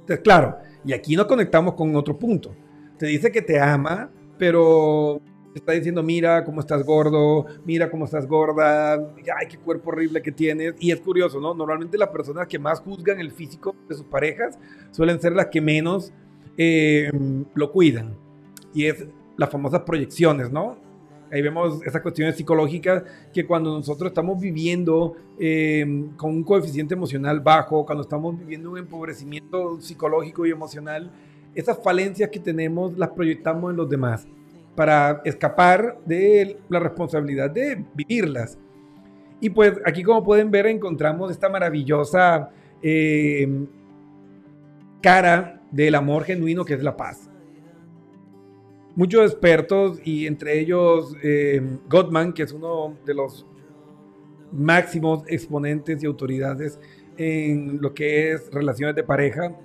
Entonces, 0.00 0.20
claro, 0.20 0.56
y 0.84 0.92
aquí 0.92 1.16
nos 1.16 1.26
conectamos 1.26 1.74
con 1.74 1.94
otro 1.94 2.18
punto. 2.18 2.54
Te 2.98 3.06
dice 3.06 3.30
que 3.30 3.42
te 3.42 3.60
ama, 3.60 4.10
pero 4.38 5.20
te 5.52 5.58
está 5.58 5.72
diciendo, 5.72 6.02
mira 6.02 6.44
cómo 6.44 6.60
estás 6.60 6.84
gordo, 6.84 7.46
mira 7.64 7.90
cómo 7.90 8.04
estás 8.04 8.26
gorda, 8.26 8.94
ay, 8.94 9.48
qué 9.48 9.58
cuerpo 9.58 9.90
horrible 9.90 10.22
que 10.22 10.30
tienes. 10.30 10.74
Y 10.78 10.92
es 10.92 11.00
curioso, 11.00 11.40
¿no? 11.40 11.54
Normalmente 11.54 11.98
las 11.98 12.08
personas 12.08 12.46
que 12.46 12.58
más 12.58 12.80
juzgan 12.80 13.18
el 13.18 13.32
físico 13.32 13.74
de 13.88 13.96
sus 13.96 14.06
parejas 14.06 14.58
suelen 14.90 15.20
ser 15.20 15.32
las 15.32 15.46
que 15.46 15.60
menos 15.60 16.12
eh, 16.56 17.10
lo 17.54 17.72
cuidan. 17.72 18.16
Y 18.72 18.86
es 18.86 19.06
las 19.36 19.50
famosas 19.50 19.82
proyecciones, 19.82 20.50
¿no? 20.52 20.76
Ahí 21.32 21.42
vemos 21.42 21.80
esas 21.84 22.02
cuestiones 22.02 22.36
psicológicas 22.36 23.04
que 23.32 23.46
cuando 23.46 23.72
nosotros 23.72 24.10
estamos 24.10 24.40
viviendo 24.40 25.14
eh, 25.38 26.04
con 26.16 26.30
un 26.30 26.44
coeficiente 26.44 26.94
emocional 26.94 27.40
bajo, 27.40 27.86
cuando 27.86 28.02
estamos 28.02 28.36
viviendo 28.38 28.70
un 28.70 28.78
empobrecimiento 28.78 29.80
psicológico 29.80 30.44
y 30.46 30.50
emocional, 30.50 31.10
esas 31.54 31.80
falencias 31.82 32.30
que 32.30 32.40
tenemos 32.40 32.96
las 32.98 33.10
proyectamos 33.10 33.70
en 33.70 33.76
los 33.76 33.88
demás 33.88 34.26
para 34.80 35.20
escapar 35.26 35.98
de 36.06 36.56
la 36.70 36.80
responsabilidad 36.80 37.50
de 37.50 37.84
vivirlas. 37.94 38.58
Y 39.38 39.50
pues 39.50 39.74
aquí 39.84 40.02
como 40.02 40.24
pueden 40.24 40.50
ver 40.50 40.66
encontramos 40.66 41.30
esta 41.30 41.50
maravillosa 41.50 42.48
eh, 42.82 43.66
cara 45.02 45.60
del 45.70 45.94
amor 45.94 46.24
genuino 46.24 46.64
que 46.64 46.74
es 46.74 46.82
la 46.82 46.96
paz 46.96 47.30
muchos 48.94 49.30
expertos 49.30 50.00
y 50.04 50.26
entre 50.26 50.58
ellos 50.60 51.14
eh, 51.22 51.60
Gottman, 51.88 52.32
que 52.32 52.42
es 52.42 52.52
uno 52.52 52.96
de 53.04 53.14
los 53.14 53.46
máximos 54.52 55.22
exponentes 55.26 56.02
y 56.02 56.06
autoridades 56.06 56.78
en 57.16 57.80
lo 57.80 57.94
que 57.94 58.32
es 58.32 58.50
relaciones 58.52 58.96
de 58.96 59.02
pareja. 59.02 59.56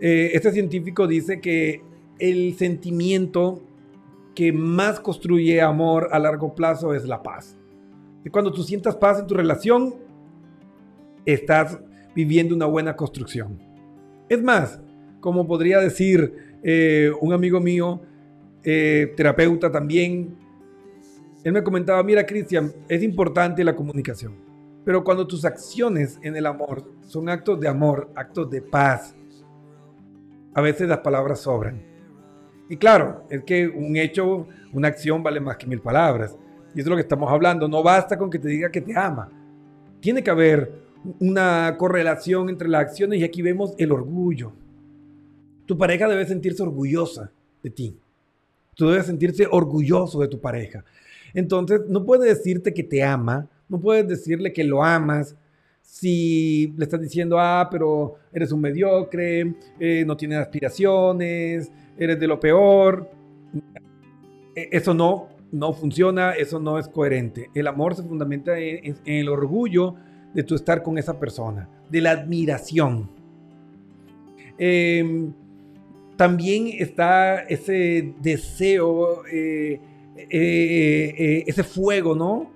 Eh, 0.00 0.30
este 0.34 0.52
científico 0.52 1.06
dice 1.06 1.40
que 1.40 1.82
el 2.18 2.54
sentimiento 2.54 3.60
que 4.34 4.52
más 4.52 5.00
construye 5.00 5.60
amor 5.60 6.08
a 6.12 6.18
largo 6.18 6.54
plazo 6.54 6.94
es 6.94 7.04
la 7.04 7.22
paz. 7.22 7.58
Y 8.24 8.30
cuando 8.30 8.52
tú 8.52 8.62
sientas 8.62 8.96
paz 8.96 9.20
en 9.20 9.26
tu 9.26 9.34
relación, 9.34 9.94
estás 11.24 11.78
viviendo 12.14 12.54
una 12.54 12.66
buena 12.66 12.96
construcción. 12.96 13.58
Es 14.28 14.42
más, 14.42 14.80
como 15.20 15.46
podría 15.46 15.78
decir 15.80 16.58
eh, 16.62 17.10
un 17.20 17.32
amigo 17.32 17.60
mío, 17.60 18.00
eh, 18.64 19.12
terapeuta 19.16 19.70
también, 19.70 20.36
él 21.44 21.52
me 21.52 21.62
comentaba, 21.62 22.02
mira 22.04 22.24
Cristian, 22.24 22.72
es 22.88 23.02
importante 23.02 23.64
la 23.64 23.74
comunicación, 23.74 24.36
pero 24.84 25.02
cuando 25.02 25.26
tus 25.26 25.44
acciones 25.44 26.18
en 26.22 26.36
el 26.36 26.46
amor 26.46 26.88
son 27.02 27.28
actos 27.28 27.58
de 27.58 27.66
amor, 27.66 28.12
actos 28.14 28.48
de 28.48 28.62
paz, 28.62 29.16
a 30.54 30.60
veces 30.60 30.88
las 30.88 30.98
palabras 30.98 31.40
sobran. 31.40 31.91
Y 32.68 32.76
claro, 32.76 33.26
es 33.28 33.44
que 33.44 33.68
un 33.68 33.96
hecho, 33.96 34.46
una 34.72 34.88
acción 34.88 35.22
vale 35.22 35.40
más 35.40 35.56
que 35.56 35.66
mil 35.66 35.80
palabras. 35.80 36.36
Y 36.74 36.80
es 36.80 36.86
lo 36.86 36.94
que 36.94 37.02
estamos 37.02 37.30
hablando. 37.30 37.68
No 37.68 37.82
basta 37.82 38.16
con 38.16 38.30
que 38.30 38.38
te 38.38 38.48
diga 38.48 38.70
que 38.70 38.80
te 38.80 38.96
ama. 38.96 39.30
Tiene 40.00 40.22
que 40.22 40.30
haber 40.30 40.72
una 41.20 41.76
correlación 41.78 42.48
entre 42.48 42.68
las 42.68 42.82
acciones 42.82 43.20
y 43.20 43.24
aquí 43.24 43.42
vemos 43.42 43.74
el 43.78 43.92
orgullo. 43.92 44.52
Tu 45.66 45.76
pareja 45.76 46.08
debe 46.08 46.26
sentirse 46.26 46.62
orgullosa 46.62 47.30
de 47.62 47.70
ti. 47.70 47.96
Tú 48.74 48.88
debes 48.88 49.06
sentirse 49.06 49.46
orgulloso 49.50 50.20
de 50.20 50.28
tu 50.28 50.40
pareja. 50.40 50.84
Entonces, 51.34 51.82
no 51.88 52.04
puedes 52.04 52.38
decirte 52.38 52.72
que 52.72 52.82
te 52.82 53.02
ama, 53.02 53.48
no 53.68 53.80
puedes 53.80 54.06
decirle 54.06 54.52
que 54.52 54.64
lo 54.64 54.82
amas 54.82 55.36
si 55.82 56.72
le 56.76 56.84
estás 56.84 57.00
diciendo, 57.00 57.38
ah, 57.38 57.68
pero 57.70 58.14
eres 58.32 58.52
un 58.52 58.60
mediocre, 58.60 59.54
eh, 59.78 60.04
no 60.06 60.16
tienes 60.16 60.38
aspiraciones, 60.38 61.70
eres 61.98 62.18
de 62.18 62.26
lo 62.26 62.40
peor. 62.40 63.10
E, 64.54 64.68
eso 64.72 64.94
no, 64.94 65.28
no 65.50 65.72
funciona, 65.72 66.32
eso 66.32 66.58
no 66.58 66.78
es 66.78 66.88
coherente. 66.88 67.50
El 67.54 67.66
amor 67.66 67.94
se 67.94 68.02
fundamenta 68.02 68.58
en, 68.58 68.96
el 69.04 69.28
orgullo 69.28 69.94
de 70.34 70.42
tu 70.42 70.54
estar 70.54 70.82
con 70.82 70.98
esa 70.98 71.18
persona, 71.18 71.68
de 71.90 72.00
la 72.00 72.12
admiración. 72.12 73.10
Eh, 74.58 75.30
también 76.16 76.68
está 76.78 77.40
ese 77.40 78.14
deseo, 78.20 79.26
eh, 79.26 79.80
eh, 80.16 81.14
eh, 81.18 81.44
ese 81.46 81.64
fuego, 81.64 82.14
¿no? 82.14 82.52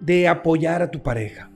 De 0.00 0.26
apoyar 0.28 0.82
a 0.82 0.90
tu 0.90 1.02
pareja. 1.02 1.50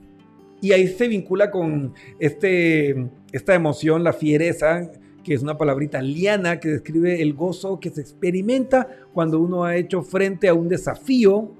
Y 0.61 0.71
ahí 0.73 0.87
se 0.87 1.07
vincula 1.07 1.49
con 1.49 1.95
este, 2.19 3.09
esta 3.31 3.55
emoción, 3.55 4.03
la 4.03 4.13
fiereza, 4.13 4.91
que 5.23 5.33
es 5.33 5.41
una 5.41 5.57
palabrita 5.57 6.01
liana 6.01 6.59
que 6.59 6.69
describe 6.69 7.21
el 7.21 7.33
gozo 7.33 7.79
que 7.79 7.89
se 7.89 8.01
experimenta 8.01 8.87
cuando 9.13 9.39
uno 9.39 9.63
ha 9.63 9.75
hecho 9.75 10.01
frente 10.01 10.47
a 10.47 10.53
un 10.53 10.67
desafío 10.67 11.51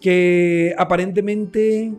que 0.00 0.74
aparentemente 0.78 1.92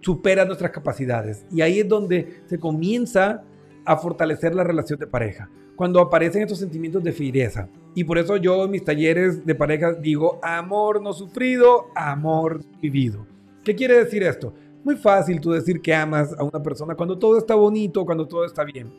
supera 0.00 0.44
nuestras 0.44 0.70
capacidades. 0.70 1.44
Y 1.50 1.60
ahí 1.60 1.80
es 1.80 1.88
donde 1.88 2.42
se 2.46 2.58
comienza 2.58 3.42
a 3.84 3.96
fortalecer 3.96 4.54
la 4.54 4.64
relación 4.64 4.98
de 4.98 5.06
pareja. 5.06 5.50
Cuando 5.76 6.00
aparecen 6.00 6.42
estos 6.42 6.58
sentimientos 6.58 7.02
de 7.02 7.12
fiereza. 7.12 7.68
Y 7.94 8.04
por 8.04 8.18
eso 8.18 8.36
yo 8.36 8.64
en 8.64 8.70
mis 8.70 8.84
talleres 8.84 9.44
de 9.44 9.54
pareja 9.54 9.94
digo 9.94 10.38
amor 10.42 11.02
no 11.02 11.12
sufrido, 11.12 11.86
amor 11.94 12.60
vivido. 12.80 13.26
¿Qué 13.64 13.74
quiere 13.74 13.98
decir 13.98 14.22
esto? 14.22 14.54
Muy 14.82 14.96
fácil 14.96 15.40
tú 15.40 15.50
decir 15.50 15.80
que 15.80 15.94
amas 15.94 16.34
a 16.38 16.42
una 16.42 16.62
persona 16.62 16.94
cuando 16.94 17.18
todo 17.18 17.38
está 17.38 17.54
bonito, 17.54 18.04
cuando 18.04 18.26
todo 18.26 18.44
está 18.44 18.64
bien. 18.64 18.90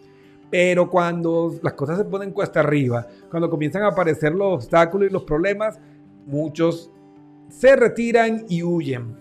Pero 0.50 0.89
cuando 0.89 1.56
las 1.63 1.74
cosas 1.74 1.98
se 1.98 2.06
ponen 2.06 2.32
cuesta 2.32 2.60
arriba, 2.60 3.08
cuando 3.30 3.50
comienzan 3.50 3.84
a 3.84 3.88
aparecer 3.88 4.34
los 4.34 4.56
obstáculos 4.56 5.10
y 5.10 5.13
los 5.13 5.24
problemas, 5.24 5.80
muchos 6.26 6.91
se 7.50 7.76
retiran 7.76 8.46
y 8.50 8.63
huyen. 8.63 9.15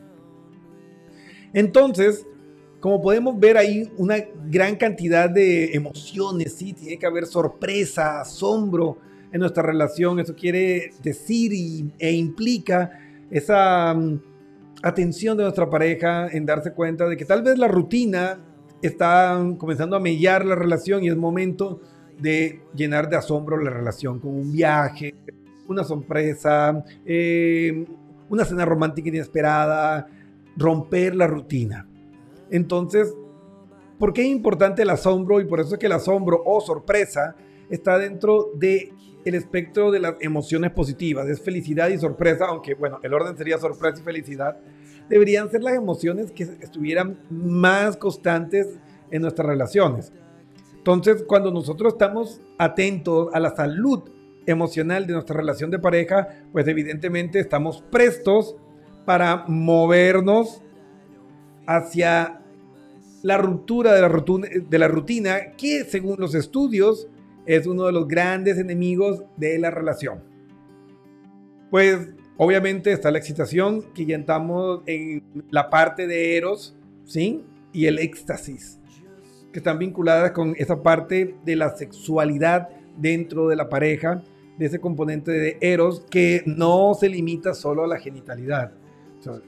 Entonces, 1.53 2.27
como 2.81 3.01
podemos 3.01 3.39
ver 3.39 3.57
ahí, 3.57 3.91
una 3.97 4.17
gran 4.47 4.77
cantidad 4.77 5.29
de 5.29 5.73
emociones, 5.73 6.55
¿sí? 6.55 6.73
Tiene 6.73 6.99
que 6.99 7.07
haber 7.07 7.27
sorpresa, 7.27 8.21
asombro 8.21 8.99
en 9.33 9.41
nuestra 9.41 9.63
relación. 9.63 10.19
Eso 10.19 10.35
quiere 10.35 10.93
decir 11.03 11.53
e 11.99 12.13
implica 12.13 12.91
esa 13.31 13.95
mm, 13.95 14.30
atención 14.83 15.37
de 15.37 15.45
nuestra 15.45 15.69
pareja 15.69 16.29
en 16.29 16.47
darse 16.47 16.73
cuenta 16.73 17.07
de 17.09 17.17
que 17.17 17.25
tal 17.25 17.43
vez 17.43 17.59
la 17.59 17.69
rutina 17.69 18.39
está 18.83 19.39
comenzando 19.59 19.97
a 19.97 20.01
mellar 20.01 20.45
la 20.45 20.55
relación 20.55 21.05
y 21.05 21.09
es 21.09 21.17
momento 21.17 21.81
de 22.19 22.61
llenar 22.75 23.09
de 23.09 23.17
asombro 23.17 23.57
la 23.59 23.71
relación 23.71 24.19
con 24.19 24.31
un 24.35 24.53
viaje, 24.53 25.15
una 25.69 25.85
sorpresa, 25.85 26.85
eh, 27.05 27.87
una 28.29 28.45
cena 28.45 28.65
romántica 28.65 29.09
inesperada, 29.09 30.07
romper 30.57 31.15
la 31.15 31.27
rutina. 31.27 31.87
Entonces, 32.51 33.15
¿por 33.99 34.13
qué 34.13 34.23
es 34.23 34.29
importante 34.29 34.83
el 34.83 34.91
asombro? 34.91 35.41
Y 35.41 35.45
por 35.45 35.61
eso 35.61 35.75
es 35.75 35.79
que 35.79 35.87
el 35.87 35.93
asombro 35.93 36.43
o 36.45 36.61
sorpresa 36.61 37.35
está 37.71 37.99
dentro 37.99 38.51
del 38.55 38.93
el 39.25 39.35
espectro 39.35 39.91
de 39.91 40.01
las 40.01 40.15
emociones 40.21 40.71
positivas. 40.73 41.29
Es 41.29 41.41
felicidad 41.41 41.89
y 41.89 41.99
sorpresa, 41.99 42.47
aunque 42.47 42.75
bueno, 42.75 42.99
el 43.03 43.13
orden 43.13 43.37
sería 43.37 43.59
sorpresa 43.59 44.01
y 44.01 44.05
felicidad. 44.05 44.59
Deberían 45.09 45.51
ser 45.51 45.63
las 45.63 45.75
emociones 45.75 46.31
que 46.31 46.45
estuvieran 46.45 47.19
más 47.31 47.97
constantes 47.97 48.79
en 49.11 49.23
nuestras 49.23 49.47
relaciones. 49.47 50.13
Entonces, 50.75 51.25
cuando 51.25 51.51
nosotros 51.51 51.93
estamos 51.93 52.41
atentos 52.59 53.29
a 53.35 53.41
la 53.41 53.55
salud 53.55 54.03
emocional 54.47 55.07
de 55.07 55.13
nuestra 55.13 55.37
relación 55.37 55.71
de 55.71 55.79
pareja, 55.79 56.29
pues 56.53 56.67
evidentemente 56.69 57.39
estamos 57.39 57.83
prestos 57.91 58.57
para 59.05 59.45
movernos 59.47 60.63
hacia 61.67 62.41
la 63.23 63.37
ruptura 63.37 63.93
de 63.93 64.01
la, 64.79 64.89
rutina, 64.89 65.53
que 65.57 65.85
según 65.85 66.17
los 66.19 66.35
estudios 66.35 67.09
es 67.47 67.67
uno 67.67 67.87
de 67.87 67.93
los 67.93 68.09
grandes 68.09 68.59
enemigos 68.59 69.25
de 69.37 69.59
la 69.59 69.71
relación. 69.71 70.23
Pues 71.71 72.09
obviamente 72.37 72.93
está 72.93 73.11
la 73.11 73.19
excitación, 73.19 73.83
que 73.95 74.07
ya 74.07 74.17
estamos 74.17 74.83
en 74.87 75.23
la 75.51 75.71
parte 75.71 76.07
de 76.07 76.37
Eros, 76.37 76.77
¿sí? 77.05 77.45
Y 77.73 77.87
el 77.87 77.99
éxtasis, 77.99 78.81
que 79.53 79.59
están 79.59 79.79
vinculadas 79.79 80.33
con 80.33 80.55
esa 80.59 80.83
parte 80.83 81.37
de 81.45 81.57
la 81.57 81.77
sexualidad 81.77 82.69
dentro 82.97 83.49
de 83.49 83.57
la 83.57 83.69
pareja, 83.69 84.23
de 84.59 84.67
ese 84.67 84.81
componente 84.81 85.31
de 85.31 85.59
Eros 85.61 86.05
que 86.11 86.43
no 86.45 86.95
se 86.95 87.09
limita 87.09 87.55
solo 87.55 87.85
a 87.85 87.87
la 87.87 87.99
genitalidad. 87.99 88.73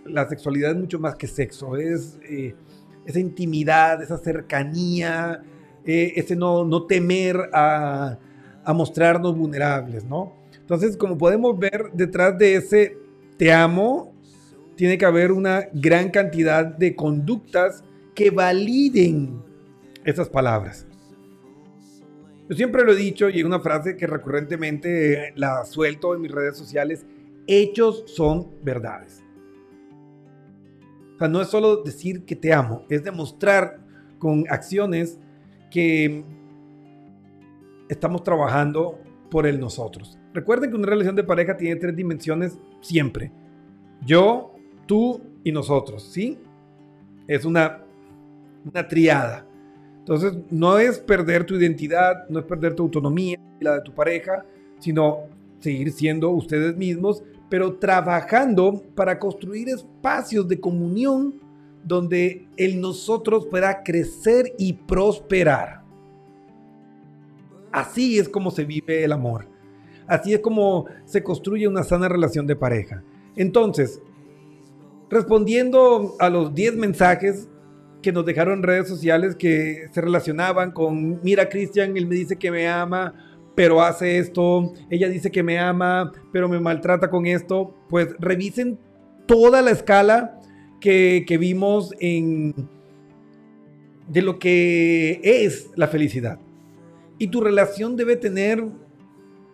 la 0.04 0.28
sexualidad 0.28 0.72
es 0.72 0.76
mucho 0.76 0.98
más 0.98 1.16
que 1.16 1.26
sexo, 1.26 1.76
es... 1.76 2.18
Eh, 2.28 2.54
esa 3.04 3.18
intimidad, 3.18 4.02
esa 4.02 4.18
cercanía, 4.18 5.42
eh, 5.86 6.12
ese 6.16 6.36
no, 6.36 6.64
no 6.64 6.86
temer 6.86 7.50
a, 7.52 8.18
a, 8.64 8.72
mostrarnos 8.72 9.36
vulnerables, 9.36 10.04
¿no? 10.04 10.34
Entonces, 10.60 10.96
como 10.96 11.18
podemos 11.18 11.58
ver, 11.58 11.90
detrás 11.92 12.38
de 12.38 12.56
ese 12.56 12.96
te 13.36 13.52
amo, 13.52 14.12
tiene 14.76 14.96
que 14.96 15.04
haber 15.04 15.32
una 15.32 15.68
gran 15.72 16.10
cantidad 16.10 16.64
de 16.64 16.94
conductas 16.94 17.84
que 18.14 18.30
validen 18.30 19.42
esas 20.04 20.28
palabras. 20.28 20.86
Yo 22.48 22.56
siempre 22.56 22.84
lo 22.84 22.92
he 22.92 22.96
dicho 22.96 23.28
y 23.28 23.40
es 23.40 23.44
una 23.44 23.60
frase 23.60 23.96
que 23.96 24.06
recurrentemente 24.06 25.32
la 25.36 25.64
suelto 25.64 26.14
en 26.14 26.22
mis 26.22 26.30
redes 26.30 26.56
sociales, 26.56 27.06
hechos 27.46 28.04
son 28.06 28.48
verdades 28.62 29.22
no 31.28 31.40
es 31.40 31.48
solo 31.48 31.82
decir 31.82 32.24
que 32.24 32.36
te 32.36 32.52
amo, 32.52 32.84
es 32.88 33.04
demostrar 33.04 33.80
con 34.18 34.44
acciones 34.48 35.18
que 35.72 36.22
estamos 37.88 38.22
trabajando 38.22 38.98
por 39.30 39.46
el 39.46 39.58
nosotros. 39.58 40.18
Recuerden 40.32 40.70
que 40.70 40.76
una 40.76 40.86
relación 40.86 41.16
de 41.16 41.24
pareja 41.24 41.56
tiene 41.56 41.76
tres 41.76 41.96
dimensiones 41.96 42.58
siempre. 42.80 43.32
Yo, 44.04 44.54
tú 44.86 45.20
y 45.42 45.52
nosotros, 45.52 46.02
¿sí? 46.12 46.38
Es 47.26 47.44
una, 47.44 47.82
una 48.64 48.86
triada. 48.86 49.46
Entonces, 49.98 50.34
no 50.50 50.78
es 50.78 50.98
perder 50.98 51.44
tu 51.44 51.56
identidad, 51.56 52.28
no 52.28 52.40
es 52.40 52.44
perder 52.44 52.74
tu 52.74 52.82
autonomía 52.82 53.38
y 53.60 53.64
la 53.64 53.74
de 53.74 53.82
tu 53.82 53.92
pareja, 53.92 54.44
sino 54.78 55.20
seguir 55.60 55.92
siendo 55.92 56.30
ustedes 56.30 56.76
mismos 56.76 57.22
pero 57.52 57.74
trabajando 57.74 58.82
para 58.94 59.18
construir 59.18 59.68
espacios 59.68 60.48
de 60.48 60.58
comunión 60.58 61.34
donde 61.84 62.46
el 62.56 62.80
nosotros 62.80 63.46
pueda 63.46 63.82
crecer 63.82 64.52
y 64.58 64.72
prosperar. 64.74 65.82
Así 67.70 68.18
es 68.18 68.28
como 68.28 68.50
se 68.50 68.64
vive 68.64 69.04
el 69.04 69.12
amor. 69.12 69.48
Así 70.06 70.34
es 70.34 70.40
como 70.40 70.86
se 71.04 71.22
construye 71.22 71.66
una 71.66 71.82
sana 71.82 72.08
relación 72.08 72.46
de 72.46 72.56
pareja. 72.56 73.02
Entonces, 73.34 74.00
respondiendo 75.08 76.16
a 76.18 76.28
los 76.28 76.54
10 76.54 76.76
mensajes 76.76 77.48
que 78.02 78.12
nos 78.12 78.26
dejaron 78.26 78.58
en 78.58 78.62
redes 78.64 78.88
sociales 78.88 79.36
que 79.36 79.88
se 79.92 80.00
relacionaban 80.00 80.72
con, 80.72 81.20
mira 81.22 81.48
Cristian, 81.48 81.96
él 81.96 82.06
me 82.06 82.16
dice 82.16 82.36
que 82.36 82.50
me 82.50 82.68
ama 82.68 83.14
pero 83.54 83.82
hace 83.82 84.18
esto, 84.18 84.72
ella 84.90 85.08
dice 85.08 85.30
que 85.30 85.42
me 85.42 85.58
ama, 85.58 86.12
pero 86.32 86.48
me 86.48 86.58
maltrata 86.58 87.10
con 87.10 87.26
esto, 87.26 87.74
pues 87.88 88.08
revisen 88.18 88.78
toda 89.26 89.62
la 89.62 89.70
escala 89.70 90.40
que, 90.82 91.36
vimos 91.38 91.94
en 92.00 92.54
de 94.08 94.20
lo 94.20 94.38
que 94.38 95.20
es 95.22 95.70
la 95.76 95.86
felicidad. 95.86 96.38
Y 97.18 97.28
tu 97.28 97.40
relación 97.40 97.96
debe 97.96 98.16
tener 98.16 98.62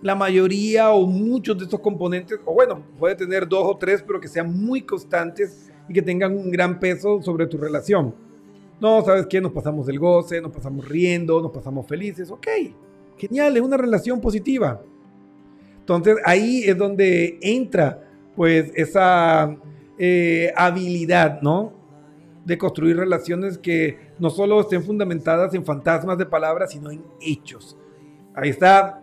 la 0.01 0.14
mayoría 0.14 0.91
o 0.91 1.07
muchos 1.07 1.59
de 1.59 1.64
estos 1.64 1.81
componentes, 1.81 2.41
o 2.45 2.55
bueno, 2.55 2.83
puede 2.99 3.14
tener 3.14 3.47
dos 3.47 3.64
o 3.64 3.76
tres, 3.76 4.03
pero 4.05 4.20
que 4.20 4.29
sean 4.29 4.57
muy 4.59 4.83
constantes 4.83 5.70
y 5.89 5.93
que 5.93 6.03
tengan 6.03 6.37
un 6.37 6.51
gran 6.51 6.81
peso 6.81 7.20
sobre 7.22 7.47
tu 7.47 7.59
relación. 7.59 8.14
No, 8.81 9.05
¿sabes 9.05 9.26
qué? 9.26 9.41
Nos 9.41 9.53
pasamos 9.53 9.87
del 9.87 9.99
goce, 9.99 10.41
nos 10.41 10.53
pasamos 10.53 10.89
riendo, 10.89 11.43
nos 11.43 11.53
pasamos 11.53 11.87
felices. 11.87 12.31
Ok, 12.31 12.47
genial, 13.16 13.57
es 13.57 13.62
una 13.62 13.76
relación 13.76 14.20
positiva. 14.20 14.81
Entonces 15.81 16.16
ahí 16.24 16.62
es 16.64 16.76
donde 16.76 17.39
entra 17.43 18.03
pues 18.35 18.70
esa 18.74 19.57
eh, 19.99 20.53
habilidad, 20.57 21.40
¿no? 21.42 21.72
De 22.44 22.57
construir 22.57 22.96
relaciones 22.96 23.59
que 23.59 24.12
no 24.18 24.30
solo 24.30 24.61
estén 24.61 24.82
fundamentadas 24.82 25.53
en 25.55 25.64
fantasmas 25.64 26.16
de 26.18 26.26
palabras, 26.26 26.72
sino 26.72 26.90
en 26.90 27.03
hechos. 27.20 27.76
Ahí 28.34 28.51
está. 28.51 29.03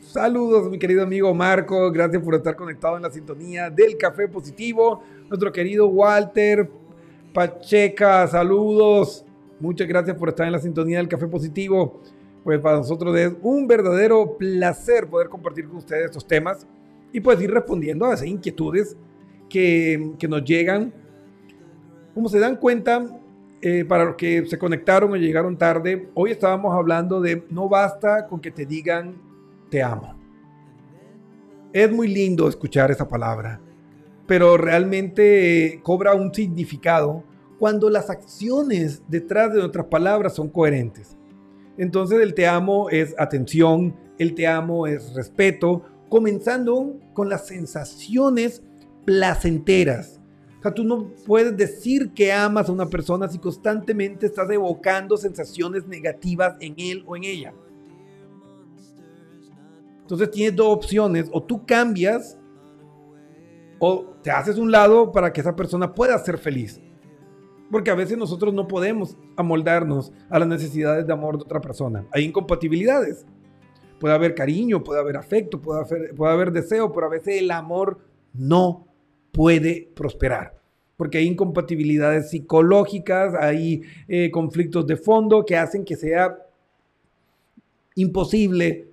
Saludos, 0.00 0.70
mi 0.70 0.78
querido 0.78 1.02
amigo 1.02 1.32
Marco. 1.34 1.90
Gracias 1.90 2.22
por 2.22 2.34
estar 2.34 2.56
conectado 2.56 2.96
en 2.96 3.02
la 3.02 3.10
sintonía 3.10 3.70
del 3.70 3.96
Café 3.96 4.28
Positivo. 4.28 5.02
Nuestro 5.28 5.50
querido 5.52 5.86
Walter 5.88 6.70
Pacheca, 7.32 8.26
saludos. 8.28 9.24
Muchas 9.60 9.88
gracias 9.88 10.16
por 10.16 10.28
estar 10.28 10.46
en 10.46 10.52
la 10.52 10.58
sintonía 10.58 10.98
del 10.98 11.08
Café 11.08 11.26
Positivo. 11.26 12.00
Pues 12.44 12.60
para 12.60 12.76
nosotros 12.76 13.16
es 13.18 13.32
un 13.42 13.66
verdadero 13.66 14.36
placer 14.38 15.08
poder 15.08 15.28
compartir 15.28 15.66
con 15.66 15.78
ustedes 15.78 16.06
estos 16.06 16.26
temas 16.26 16.66
y 17.12 17.20
pues 17.20 17.40
ir 17.40 17.50
respondiendo 17.50 18.06
a 18.06 18.14
esas 18.14 18.26
inquietudes 18.26 18.96
que, 19.58 20.28
nos 20.28 20.44
llegan. 20.44 20.92
Como 22.14 22.28
se 22.28 22.38
dan 22.38 22.56
cuenta, 22.56 23.04
eh, 23.60 23.84
para 23.84 24.04
los 24.04 24.16
que 24.16 24.46
se 24.46 24.58
conectaron 24.58 25.12
o 25.12 25.16
llegaron 25.16 25.56
tarde, 25.56 26.08
hoy 26.14 26.30
estábamos 26.30 26.74
hablando 26.74 27.20
de 27.20 27.44
no 27.50 27.68
basta 27.68 28.26
con 28.26 28.40
que 28.40 28.50
te 28.50 28.66
digan 28.66 29.16
te 29.70 29.82
amo. 29.82 30.14
Es 31.72 31.90
muy 31.90 32.08
lindo 32.08 32.48
escuchar 32.48 32.90
esa 32.90 33.08
palabra 33.08 33.60
pero 34.26 34.56
realmente 34.56 35.80
cobra 35.82 36.14
un 36.14 36.32
significado 36.32 37.24
cuando 37.58 37.90
las 37.90 38.10
acciones 38.10 39.02
detrás 39.08 39.52
de 39.52 39.60
nuestras 39.60 39.86
palabras 39.86 40.34
son 40.34 40.48
coherentes. 40.48 41.16
Entonces 41.76 42.20
el 42.20 42.34
te 42.34 42.46
amo 42.46 42.88
es 42.90 43.14
atención, 43.18 43.94
el 44.18 44.34
te 44.34 44.46
amo 44.46 44.86
es 44.86 45.14
respeto, 45.14 45.82
comenzando 46.08 46.96
con 47.12 47.28
las 47.28 47.46
sensaciones 47.46 48.62
placenteras. 49.04 50.20
O 50.58 50.62
sea, 50.62 50.74
tú 50.74 50.84
no 50.84 51.10
puedes 51.26 51.56
decir 51.56 52.12
que 52.14 52.32
amas 52.32 52.68
a 52.68 52.72
una 52.72 52.86
persona 52.86 53.28
si 53.28 53.38
constantemente 53.38 54.26
estás 54.26 54.48
evocando 54.50 55.16
sensaciones 55.16 55.86
negativas 55.86 56.56
en 56.60 56.74
él 56.78 57.04
o 57.06 57.16
en 57.16 57.24
ella. 57.24 57.54
Entonces 60.00 60.30
tienes 60.30 60.54
dos 60.54 60.68
opciones, 60.68 61.28
o 61.32 61.42
tú 61.42 61.64
cambias 61.64 62.38
o 63.78 64.14
te 64.22 64.30
haces 64.30 64.58
un 64.58 64.70
lado 64.70 65.12
para 65.12 65.32
que 65.32 65.40
esa 65.40 65.56
persona 65.56 65.94
pueda 65.94 66.18
ser 66.18 66.38
feliz. 66.38 66.80
Porque 67.70 67.90
a 67.90 67.94
veces 67.94 68.16
nosotros 68.16 68.54
no 68.54 68.68
podemos 68.68 69.16
amoldarnos 69.36 70.12
a 70.28 70.38
las 70.38 70.48
necesidades 70.48 71.06
de 71.06 71.12
amor 71.12 71.36
de 71.36 71.44
otra 71.44 71.60
persona. 71.60 72.06
Hay 72.10 72.24
incompatibilidades. 72.24 73.26
Puede 73.98 74.14
haber 74.14 74.34
cariño, 74.34 74.84
puede 74.84 75.00
haber 75.00 75.16
afecto, 75.16 75.60
puede 75.60 75.80
haber, 75.80 76.14
puede 76.14 76.32
haber 76.32 76.52
deseo, 76.52 76.92
pero 76.92 77.06
a 77.06 77.10
veces 77.10 77.40
el 77.40 77.50
amor 77.50 77.98
no 78.32 78.86
puede 79.34 79.90
prosperar. 79.94 80.54
Porque 80.96 81.18
hay 81.18 81.26
incompatibilidades 81.26 82.30
psicológicas, 82.30 83.34
hay 83.34 83.82
eh, 84.06 84.30
conflictos 84.30 84.86
de 84.86 84.96
fondo 84.96 85.44
que 85.44 85.56
hacen 85.56 85.84
que 85.84 85.96
sea 85.96 86.38
imposible 87.96 88.88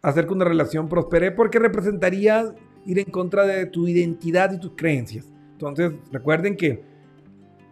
hacer 0.00 0.26
que 0.26 0.32
una 0.32 0.44
relación 0.44 0.88
prospere 0.88 1.32
porque 1.32 1.58
representaría 1.58 2.54
ir 2.86 3.00
en 3.00 3.10
contra 3.10 3.44
de 3.46 3.66
tu 3.66 3.88
identidad 3.88 4.52
y 4.52 4.60
tus 4.60 4.72
creencias. 4.76 5.26
Entonces, 5.52 5.92
recuerden 6.12 6.56
que 6.56 6.82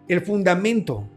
el 0.09 0.21
fundamento 0.23 1.09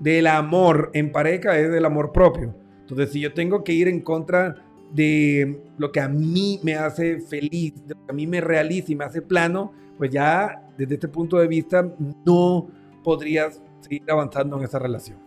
del 0.00 0.26
amor 0.26 0.90
en 0.94 1.12
pareja 1.12 1.58
es 1.58 1.72
el 1.72 1.84
amor 1.84 2.10
propio. 2.10 2.54
Entonces, 2.80 3.12
si 3.12 3.20
yo 3.20 3.32
tengo 3.32 3.62
que 3.62 3.72
ir 3.72 3.86
en 3.86 4.00
contra 4.00 4.65
de 4.92 5.62
lo 5.78 5.92
que 5.92 6.00
a 6.00 6.08
mí 6.08 6.60
me 6.62 6.74
hace 6.74 7.20
feliz, 7.20 7.74
de 7.86 7.94
lo 7.94 8.06
que 8.06 8.12
a 8.12 8.14
mí 8.14 8.26
me 8.26 8.40
realiza 8.40 8.92
y 8.92 8.96
me 8.96 9.04
hace 9.04 9.22
plano, 9.22 9.72
pues 9.98 10.10
ya 10.10 10.62
desde 10.76 10.94
este 10.94 11.08
punto 11.08 11.38
de 11.38 11.48
vista 11.48 11.86
no 12.24 12.68
podrías 13.02 13.62
seguir 13.80 14.02
avanzando 14.10 14.58
en 14.58 14.64
esa 14.64 14.78
relación. 14.78 15.18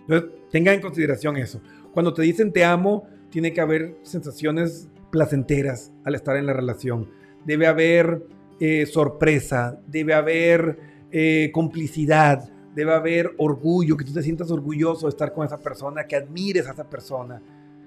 Entonces, 0.00 0.30
tengan 0.50 0.74
en 0.74 0.80
consideración 0.80 1.36
eso. 1.36 1.60
Cuando 1.92 2.12
te 2.12 2.22
dicen 2.22 2.52
te 2.52 2.64
amo, 2.64 3.06
tiene 3.30 3.52
que 3.52 3.60
haber 3.60 3.96
sensaciones 4.02 4.88
placenteras 5.10 5.92
al 6.04 6.14
estar 6.14 6.36
en 6.36 6.46
la 6.46 6.52
relación. 6.52 7.08
Debe 7.44 7.66
haber 7.66 8.26
eh, 8.60 8.86
sorpresa, 8.86 9.80
debe 9.86 10.14
haber 10.14 10.78
eh, 11.10 11.50
complicidad, 11.52 12.50
debe 12.74 12.94
haber 12.94 13.34
orgullo, 13.38 13.96
que 13.96 14.04
tú 14.04 14.12
te 14.12 14.22
sientas 14.22 14.50
orgulloso 14.50 15.06
de 15.06 15.10
estar 15.10 15.32
con 15.32 15.46
esa 15.46 15.58
persona, 15.58 16.06
que 16.06 16.16
admires 16.16 16.66
a 16.68 16.72
esa 16.72 16.88
persona, 16.88 17.42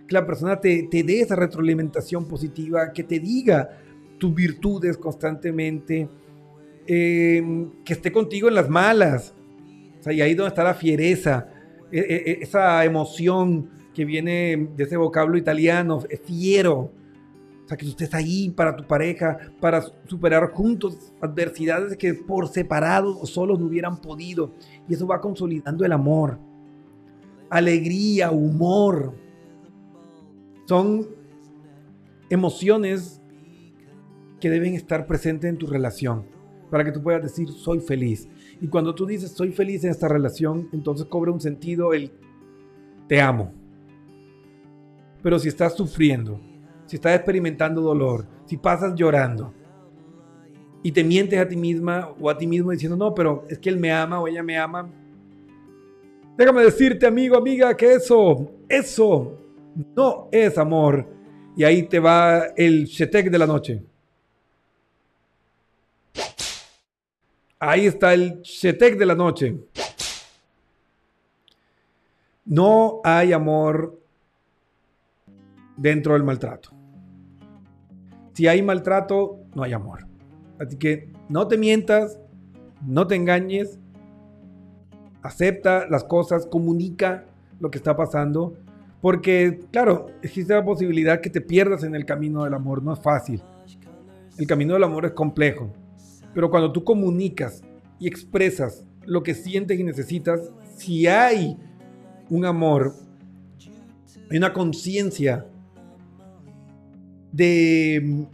que 0.08 0.14
la 0.14 0.26
persona 0.26 0.60
te, 0.60 0.88
te 0.90 1.04
dé 1.04 1.22
esa 1.22 1.36
retroalimentación 1.36 2.28
positiva, 2.28 2.92
que 2.94 3.04
te 3.04 3.20
diga 3.20 3.70
tus 4.18 4.34
virtudes 4.34 4.98
constantemente, 4.98 6.08
em, 6.88 7.72
que 7.84 7.94
esté 7.94 8.12
contigo 8.12 8.48
en 8.48 8.56
las 8.56 8.70
malas. 8.70 9.34
O 10.00 10.04
sea, 10.04 10.14
y 10.14 10.22
ahí 10.22 10.36
donde 10.36 10.50
está 10.50 10.64
la 10.64 10.76
fiereza, 10.76 11.48
e, 11.92 12.00
e, 12.00 12.32
e, 12.32 12.38
esa 12.42 12.84
emoción 12.86 13.70
que 13.94 14.06
viene 14.06 14.70
de 14.76 14.84
ese 14.84 14.98
vocablo 14.98 15.38
italiano, 15.38 16.02
fiero 16.26 16.92
o 17.66 17.68
sea, 17.68 17.78
que 17.78 17.86
tú 17.86 17.92
estés 17.92 18.14
ahí 18.14 18.52
para 18.52 18.76
tu 18.76 18.86
pareja, 18.86 19.40
para 19.60 19.82
superar 20.06 20.52
juntos 20.52 21.12
adversidades 21.20 21.98
que 21.98 22.14
por 22.14 22.48
separado 22.48 23.20
o 23.20 23.26
solos 23.26 23.60
no 23.60 23.66
hubieran 23.66 23.98
podido. 23.98 24.52
Y 24.88 24.94
eso 24.94 25.08
va 25.08 25.20
consolidando 25.20 25.84
el 25.84 25.92
amor, 25.92 26.38
alegría, 27.50 28.30
humor. 28.30 29.16
Son 30.66 31.08
emociones 32.30 33.22
que 34.40 34.50
deben 34.50 34.74
estar 34.74 35.08
presentes 35.08 35.50
en 35.50 35.58
tu 35.58 35.68
relación 35.68 36.26
para 36.70 36.84
que 36.84 36.92
tú 36.92 37.02
puedas 37.02 37.22
decir 37.22 37.48
soy 37.50 37.80
feliz. 37.80 38.28
Y 38.60 38.68
cuando 38.68 38.94
tú 38.96 39.06
dices 39.06 39.32
soy 39.32 39.52
feliz 39.52 39.84
en 39.84 39.92
esta 39.92 40.08
relación, 40.08 40.70
entonces 40.74 41.06
cobra 41.08 41.32
un 41.32 41.40
sentido 41.40 41.94
el 41.94 42.12
te 43.08 43.22
amo. 43.22 43.54
Pero 45.22 45.40
si 45.40 45.48
estás 45.48 45.76
sufriendo, 45.76 46.40
si 46.86 46.98
estás 46.98 47.16
experimentando 47.16 47.82
dolor, 47.82 48.28
si 48.46 48.58
pasas 48.58 48.96
llorando 48.96 49.54
y 50.84 50.92
te 50.92 51.04
mientes 51.04 51.40
a 51.40 51.48
ti 51.48 51.56
misma 51.56 52.10
o 52.20 52.30
a 52.30 52.38
ti 52.38 52.46
mismo 52.46 52.72
diciendo, 52.72 52.98
no, 52.98 53.14
pero 53.14 53.46
es 53.50 53.58
que 53.60 53.70
él 53.70 53.80
me 53.80 53.92
ama 53.92 54.20
o 54.20 54.28
ella 54.28 54.44
me 54.44 54.58
ama. 54.58 54.92
Déjame 56.38 56.64
decirte, 56.64 57.08
amigo, 57.08 57.38
amiga, 57.38 57.76
que 57.76 57.94
eso, 57.94 58.52
eso 58.68 59.45
no 59.76 60.30
es 60.32 60.58
amor. 60.58 61.08
Y 61.56 61.64
ahí 61.64 61.84
te 61.84 62.00
va 62.00 62.48
el 62.56 62.86
shetek 62.86 63.30
de 63.30 63.38
la 63.38 63.48
noche. 63.48 63.84
Ahí 67.60 67.86
está 67.86 68.14
el 68.14 68.42
shetek 68.42 68.98
de 68.98 69.06
la 69.06 69.16
noche. 69.16 69.58
No 72.46 73.02
hay 73.04 73.34
amor 73.34 74.00
dentro 75.78 76.14
del 76.14 76.24
maltrato. 76.24 76.70
Si 78.34 78.48
hay 78.48 78.62
maltrato, 78.62 79.40
no 79.56 79.64
hay 79.64 79.74
amor. 79.74 80.06
Así 80.60 80.78
que 80.78 81.12
no 81.30 81.48
te 81.48 81.58
mientas, 81.58 82.20
no 82.86 83.08
te 83.08 83.16
engañes, 83.16 83.80
acepta 85.24 85.88
las 85.90 86.04
cosas, 86.04 86.46
comunica 86.46 87.26
lo 87.60 87.72
que 87.72 87.78
está 87.78 87.96
pasando, 87.96 88.58
porque 89.06 89.60
claro, 89.72 90.08
existe 90.24 90.52
la 90.52 90.66
posibilidad 90.66 91.22
que 91.22 91.30
te 91.30 91.40
pierdas 91.40 91.84
en 91.84 91.94
el 91.94 92.08
camino 92.08 92.44
del 92.44 92.56
amor, 92.56 92.82
no 92.82 92.92
es 92.92 93.00
fácil. 93.00 93.40
El 94.36 94.48
camino 94.48 94.74
del 94.74 94.84
amor 94.84 95.06
es 95.06 95.12
complejo, 95.12 95.72
pero 96.34 96.50
cuando 96.50 96.72
tú 96.72 96.84
comunicas 96.84 97.62
y 98.00 98.08
expresas 98.08 98.84
lo 99.04 99.22
que 99.22 99.36
sientes 99.36 99.80
y 99.80 99.84
necesitas, 99.84 100.52
si 100.76 101.06
hay 101.06 101.56
un 102.32 102.46
amor, 102.46 102.96
hay 104.32 104.38
una 104.40 104.54
conciencia 104.54 105.46
de 107.32 108.26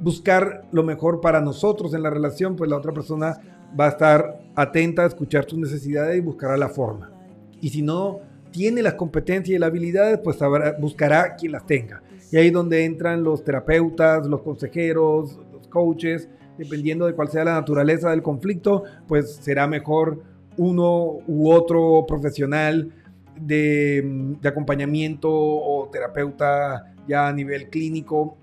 buscar 0.00 0.66
lo 0.72 0.82
mejor 0.82 1.20
para 1.20 1.40
nosotros 1.40 1.94
en 1.94 2.02
la 2.02 2.10
relación, 2.10 2.56
pues 2.56 2.68
la 2.68 2.76
otra 2.76 2.90
persona 2.90 3.38
va 3.78 3.86
a 3.86 3.90
estar 3.90 4.40
atenta 4.56 5.04
a 5.04 5.06
escuchar 5.06 5.44
tus 5.44 5.60
necesidades 5.60 6.18
y 6.18 6.20
buscará 6.22 6.56
la 6.56 6.70
forma. 6.70 7.12
Y 7.60 7.68
si 7.68 7.82
no 7.82 8.26
tiene 8.50 8.82
las 8.82 8.94
competencias 8.94 9.56
y 9.56 9.58
las 9.58 9.68
habilidades, 9.68 10.18
pues 10.22 10.38
buscará 10.80 11.36
quien 11.36 11.52
las 11.52 11.66
tenga. 11.66 12.02
Y 12.30 12.36
ahí 12.36 12.48
es 12.48 12.52
donde 12.52 12.84
entran 12.84 13.22
los 13.22 13.42
terapeutas, 13.42 14.26
los 14.26 14.42
consejeros, 14.42 15.38
los 15.52 15.68
coaches, 15.68 16.28
dependiendo 16.58 17.06
de 17.06 17.14
cuál 17.14 17.28
sea 17.28 17.44
la 17.44 17.54
naturaleza 17.54 18.10
del 18.10 18.22
conflicto, 18.22 18.84
pues 19.06 19.36
será 19.36 19.66
mejor 19.66 20.22
uno 20.56 21.20
u 21.26 21.50
otro 21.50 22.04
profesional 22.06 22.92
de, 23.40 24.36
de 24.40 24.48
acompañamiento 24.48 25.30
o 25.30 25.88
terapeuta 25.90 26.94
ya 27.06 27.28
a 27.28 27.32
nivel 27.32 27.70
clínico. 27.70 28.36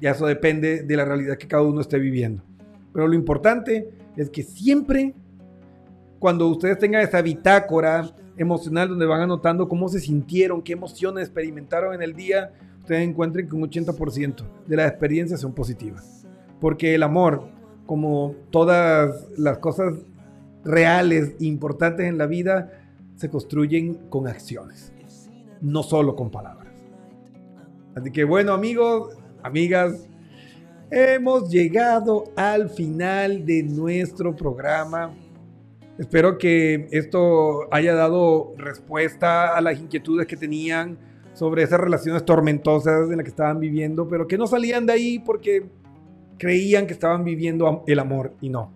Ya 0.00 0.10
eso 0.10 0.26
depende 0.26 0.82
de 0.82 0.96
la 0.96 1.04
realidad 1.04 1.38
que 1.38 1.46
cada 1.46 1.62
uno 1.62 1.80
esté 1.80 1.98
viviendo. 1.98 2.42
Pero 2.92 3.08
lo 3.08 3.14
importante 3.14 3.88
es 4.16 4.28
que 4.28 4.42
siempre, 4.42 5.14
cuando 6.18 6.48
ustedes 6.48 6.78
tengan 6.78 7.02
esa 7.02 7.22
bitácora 7.22 8.14
emocional 8.36 8.88
donde 8.88 9.06
van 9.06 9.22
anotando 9.22 9.68
cómo 9.68 9.88
se 9.88 10.00
sintieron, 10.00 10.62
qué 10.62 10.72
emociones 10.72 11.24
experimentaron 11.24 11.94
en 11.94 12.02
el 12.02 12.14
día, 12.14 12.52
ustedes 12.80 13.08
encuentren 13.08 13.48
que 13.48 13.54
un 13.54 13.62
80% 13.62 14.44
de 14.66 14.76
las 14.76 14.90
experiencias 14.90 15.40
son 15.40 15.52
positivas. 15.52 16.26
Porque 16.60 16.94
el 16.94 17.02
amor, 17.02 17.48
como 17.86 18.34
todas 18.50 19.28
las 19.36 19.58
cosas 19.58 19.94
reales 20.64 21.34
importantes 21.40 22.06
en 22.06 22.18
la 22.18 22.26
vida, 22.26 22.72
se 23.16 23.28
construyen 23.28 23.94
con 24.08 24.26
acciones, 24.26 24.92
no 25.60 25.82
solo 25.82 26.16
con 26.16 26.30
palabras. 26.30 26.72
Así 27.94 28.10
que 28.10 28.24
bueno 28.24 28.52
amigos, 28.52 29.16
amigas, 29.42 30.08
hemos 30.90 31.48
llegado 31.50 32.24
al 32.36 32.68
final 32.68 33.44
de 33.44 33.62
nuestro 33.62 34.34
programa. 34.34 35.14
Espero 35.98 36.38
que 36.38 36.88
esto 36.90 37.72
haya 37.72 37.94
dado 37.94 38.52
respuesta 38.56 39.56
a 39.56 39.60
las 39.60 39.78
inquietudes 39.78 40.26
que 40.26 40.36
tenían 40.36 40.98
sobre 41.34 41.62
esas 41.62 41.78
relaciones 41.78 42.24
tormentosas 42.24 43.10
en 43.10 43.16
las 43.16 43.24
que 43.24 43.30
estaban 43.30 43.60
viviendo, 43.60 44.08
pero 44.08 44.26
que 44.26 44.36
no 44.36 44.46
salían 44.46 44.86
de 44.86 44.92
ahí 44.92 45.18
porque 45.20 45.66
creían 46.36 46.86
que 46.86 46.92
estaban 46.92 47.24
viviendo 47.24 47.84
el 47.86 47.98
amor 48.00 48.34
y 48.40 48.48
no. 48.48 48.72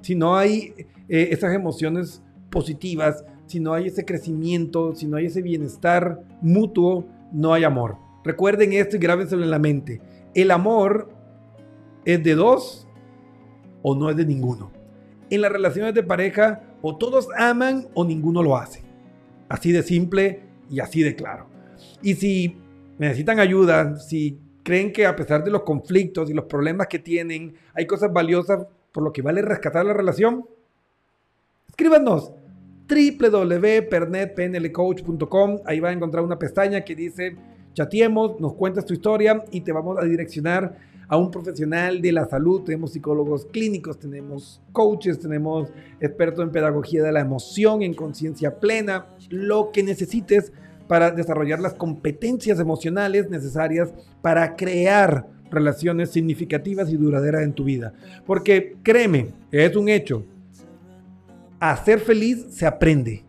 Si 0.00 0.14
no 0.14 0.36
hay 0.36 0.74
eh, 1.08 1.28
esas 1.30 1.54
emociones 1.54 2.22
positivas, 2.50 3.24
si 3.46 3.60
no 3.60 3.74
hay 3.74 3.88
ese 3.88 4.04
crecimiento, 4.04 4.94
si 4.94 5.06
no 5.06 5.18
hay 5.18 5.26
ese 5.26 5.42
bienestar 5.42 6.22
mutuo, 6.40 7.06
no 7.32 7.52
hay 7.52 7.64
amor. 7.64 7.96
Recuerden 8.24 8.72
esto 8.72 8.96
y 8.96 8.98
grábenselo 8.98 9.42
en 9.42 9.50
la 9.50 9.58
mente. 9.58 10.00
El 10.34 10.50
amor 10.50 11.10
es 12.06 12.22
de 12.24 12.34
dos 12.34 12.88
o 13.82 13.94
no 13.94 14.08
es 14.08 14.16
de 14.16 14.24
ninguno. 14.24 14.81
En 15.32 15.40
las 15.40 15.50
relaciones 15.50 15.94
de 15.94 16.02
pareja, 16.02 16.60
o 16.82 16.98
todos 16.98 17.28
aman 17.38 17.88
o 17.94 18.04
ninguno 18.04 18.42
lo 18.42 18.54
hace. 18.54 18.82
Así 19.48 19.72
de 19.72 19.82
simple 19.82 20.42
y 20.68 20.80
así 20.80 21.02
de 21.02 21.16
claro. 21.16 21.46
Y 22.02 22.16
si 22.16 22.58
necesitan 22.98 23.40
ayuda, 23.40 23.98
si 23.98 24.38
creen 24.62 24.92
que 24.92 25.06
a 25.06 25.16
pesar 25.16 25.42
de 25.42 25.50
los 25.50 25.62
conflictos 25.62 26.28
y 26.28 26.34
los 26.34 26.44
problemas 26.44 26.88
que 26.88 26.98
tienen, 26.98 27.54
hay 27.72 27.86
cosas 27.86 28.12
valiosas 28.12 28.66
por 28.92 29.02
lo 29.02 29.10
que 29.10 29.22
vale 29.22 29.40
rescatar 29.40 29.86
la 29.86 29.94
relación, 29.94 30.44
escríbanos 31.66 32.34
www.pernetpnlcoach.com. 32.86 35.60
Ahí 35.64 35.80
va 35.80 35.88
a 35.88 35.92
encontrar 35.92 36.24
una 36.24 36.38
pestaña 36.38 36.82
que 36.82 36.94
dice 36.94 37.38
chateemos, 37.72 38.38
nos 38.38 38.52
cuentas 38.52 38.84
tu 38.84 38.92
historia 38.92 39.46
y 39.50 39.62
te 39.62 39.72
vamos 39.72 39.96
a 39.98 40.04
direccionar 40.04 40.91
a 41.12 41.18
un 41.18 41.30
profesional 41.30 42.00
de 42.00 42.10
la 42.10 42.24
salud. 42.24 42.62
Tenemos 42.62 42.92
psicólogos 42.92 43.44
clínicos, 43.44 43.98
tenemos 43.98 44.62
coaches, 44.72 45.18
tenemos 45.18 45.68
expertos 46.00 46.42
en 46.42 46.50
pedagogía 46.50 47.02
de 47.02 47.12
la 47.12 47.20
emoción, 47.20 47.82
en 47.82 47.92
conciencia 47.92 48.58
plena, 48.58 49.04
lo 49.28 49.72
que 49.72 49.82
necesites 49.82 50.54
para 50.88 51.10
desarrollar 51.10 51.60
las 51.60 51.74
competencias 51.74 52.58
emocionales 52.58 53.28
necesarias 53.28 53.92
para 54.22 54.56
crear 54.56 55.26
relaciones 55.50 56.08
significativas 56.08 56.88
y 56.88 56.96
duraderas 56.96 57.42
en 57.42 57.52
tu 57.52 57.64
vida. 57.64 57.92
Porque 58.24 58.76
créeme, 58.82 59.34
es 59.50 59.76
un 59.76 59.90
hecho, 59.90 60.24
a 61.60 61.76
ser 61.84 62.00
feliz 62.00 62.46
se 62.48 62.64
aprende. 62.64 63.22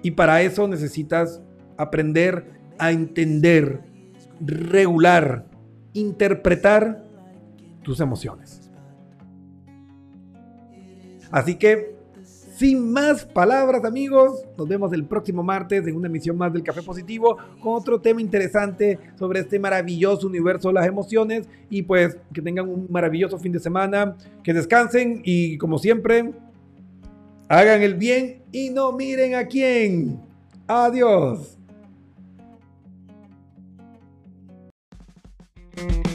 Y 0.00 0.12
para 0.12 0.42
eso 0.42 0.68
necesitas 0.68 1.42
aprender 1.76 2.44
a 2.78 2.92
entender, 2.92 3.80
regular, 4.40 5.44
interpretar 5.92 7.04
tus 7.82 8.00
emociones. 8.00 8.70
Así 11.30 11.56
que, 11.56 11.96
sin 12.56 12.90
más 12.90 13.24
palabras 13.24 13.84
amigos, 13.84 14.42
nos 14.56 14.66
vemos 14.66 14.92
el 14.92 15.04
próximo 15.04 15.42
martes 15.42 15.86
en 15.86 15.94
una 15.94 16.08
emisión 16.08 16.36
más 16.36 16.52
del 16.52 16.62
Café 16.62 16.82
Positivo 16.82 17.36
con 17.60 17.74
otro 17.74 18.00
tema 18.00 18.20
interesante 18.20 18.98
sobre 19.16 19.40
este 19.40 19.58
maravilloso 19.58 20.26
universo 20.26 20.68
de 20.68 20.74
las 20.74 20.86
emociones 20.86 21.48
y 21.70 21.82
pues 21.82 22.16
que 22.32 22.42
tengan 22.42 22.68
un 22.68 22.86
maravilloso 22.90 23.38
fin 23.38 23.52
de 23.52 23.60
semana, 23.60 24.16
que 24.42 24.52
descansen 24.52 25.20
y 25.24 25.56
como 25.58 25.78
siempre, 25.78 26.32
hagan 27.48 27.82
el 27.82 27.94
bien 27.94 28.42
y 28.52 28.70
no 28.70 28.92
miren 28.92 29.34
a 29.34 29.46
quién. 29.46 30.20
Adiós. 30.66 31.57
thank 35.78 36.06
you 36.06 36.07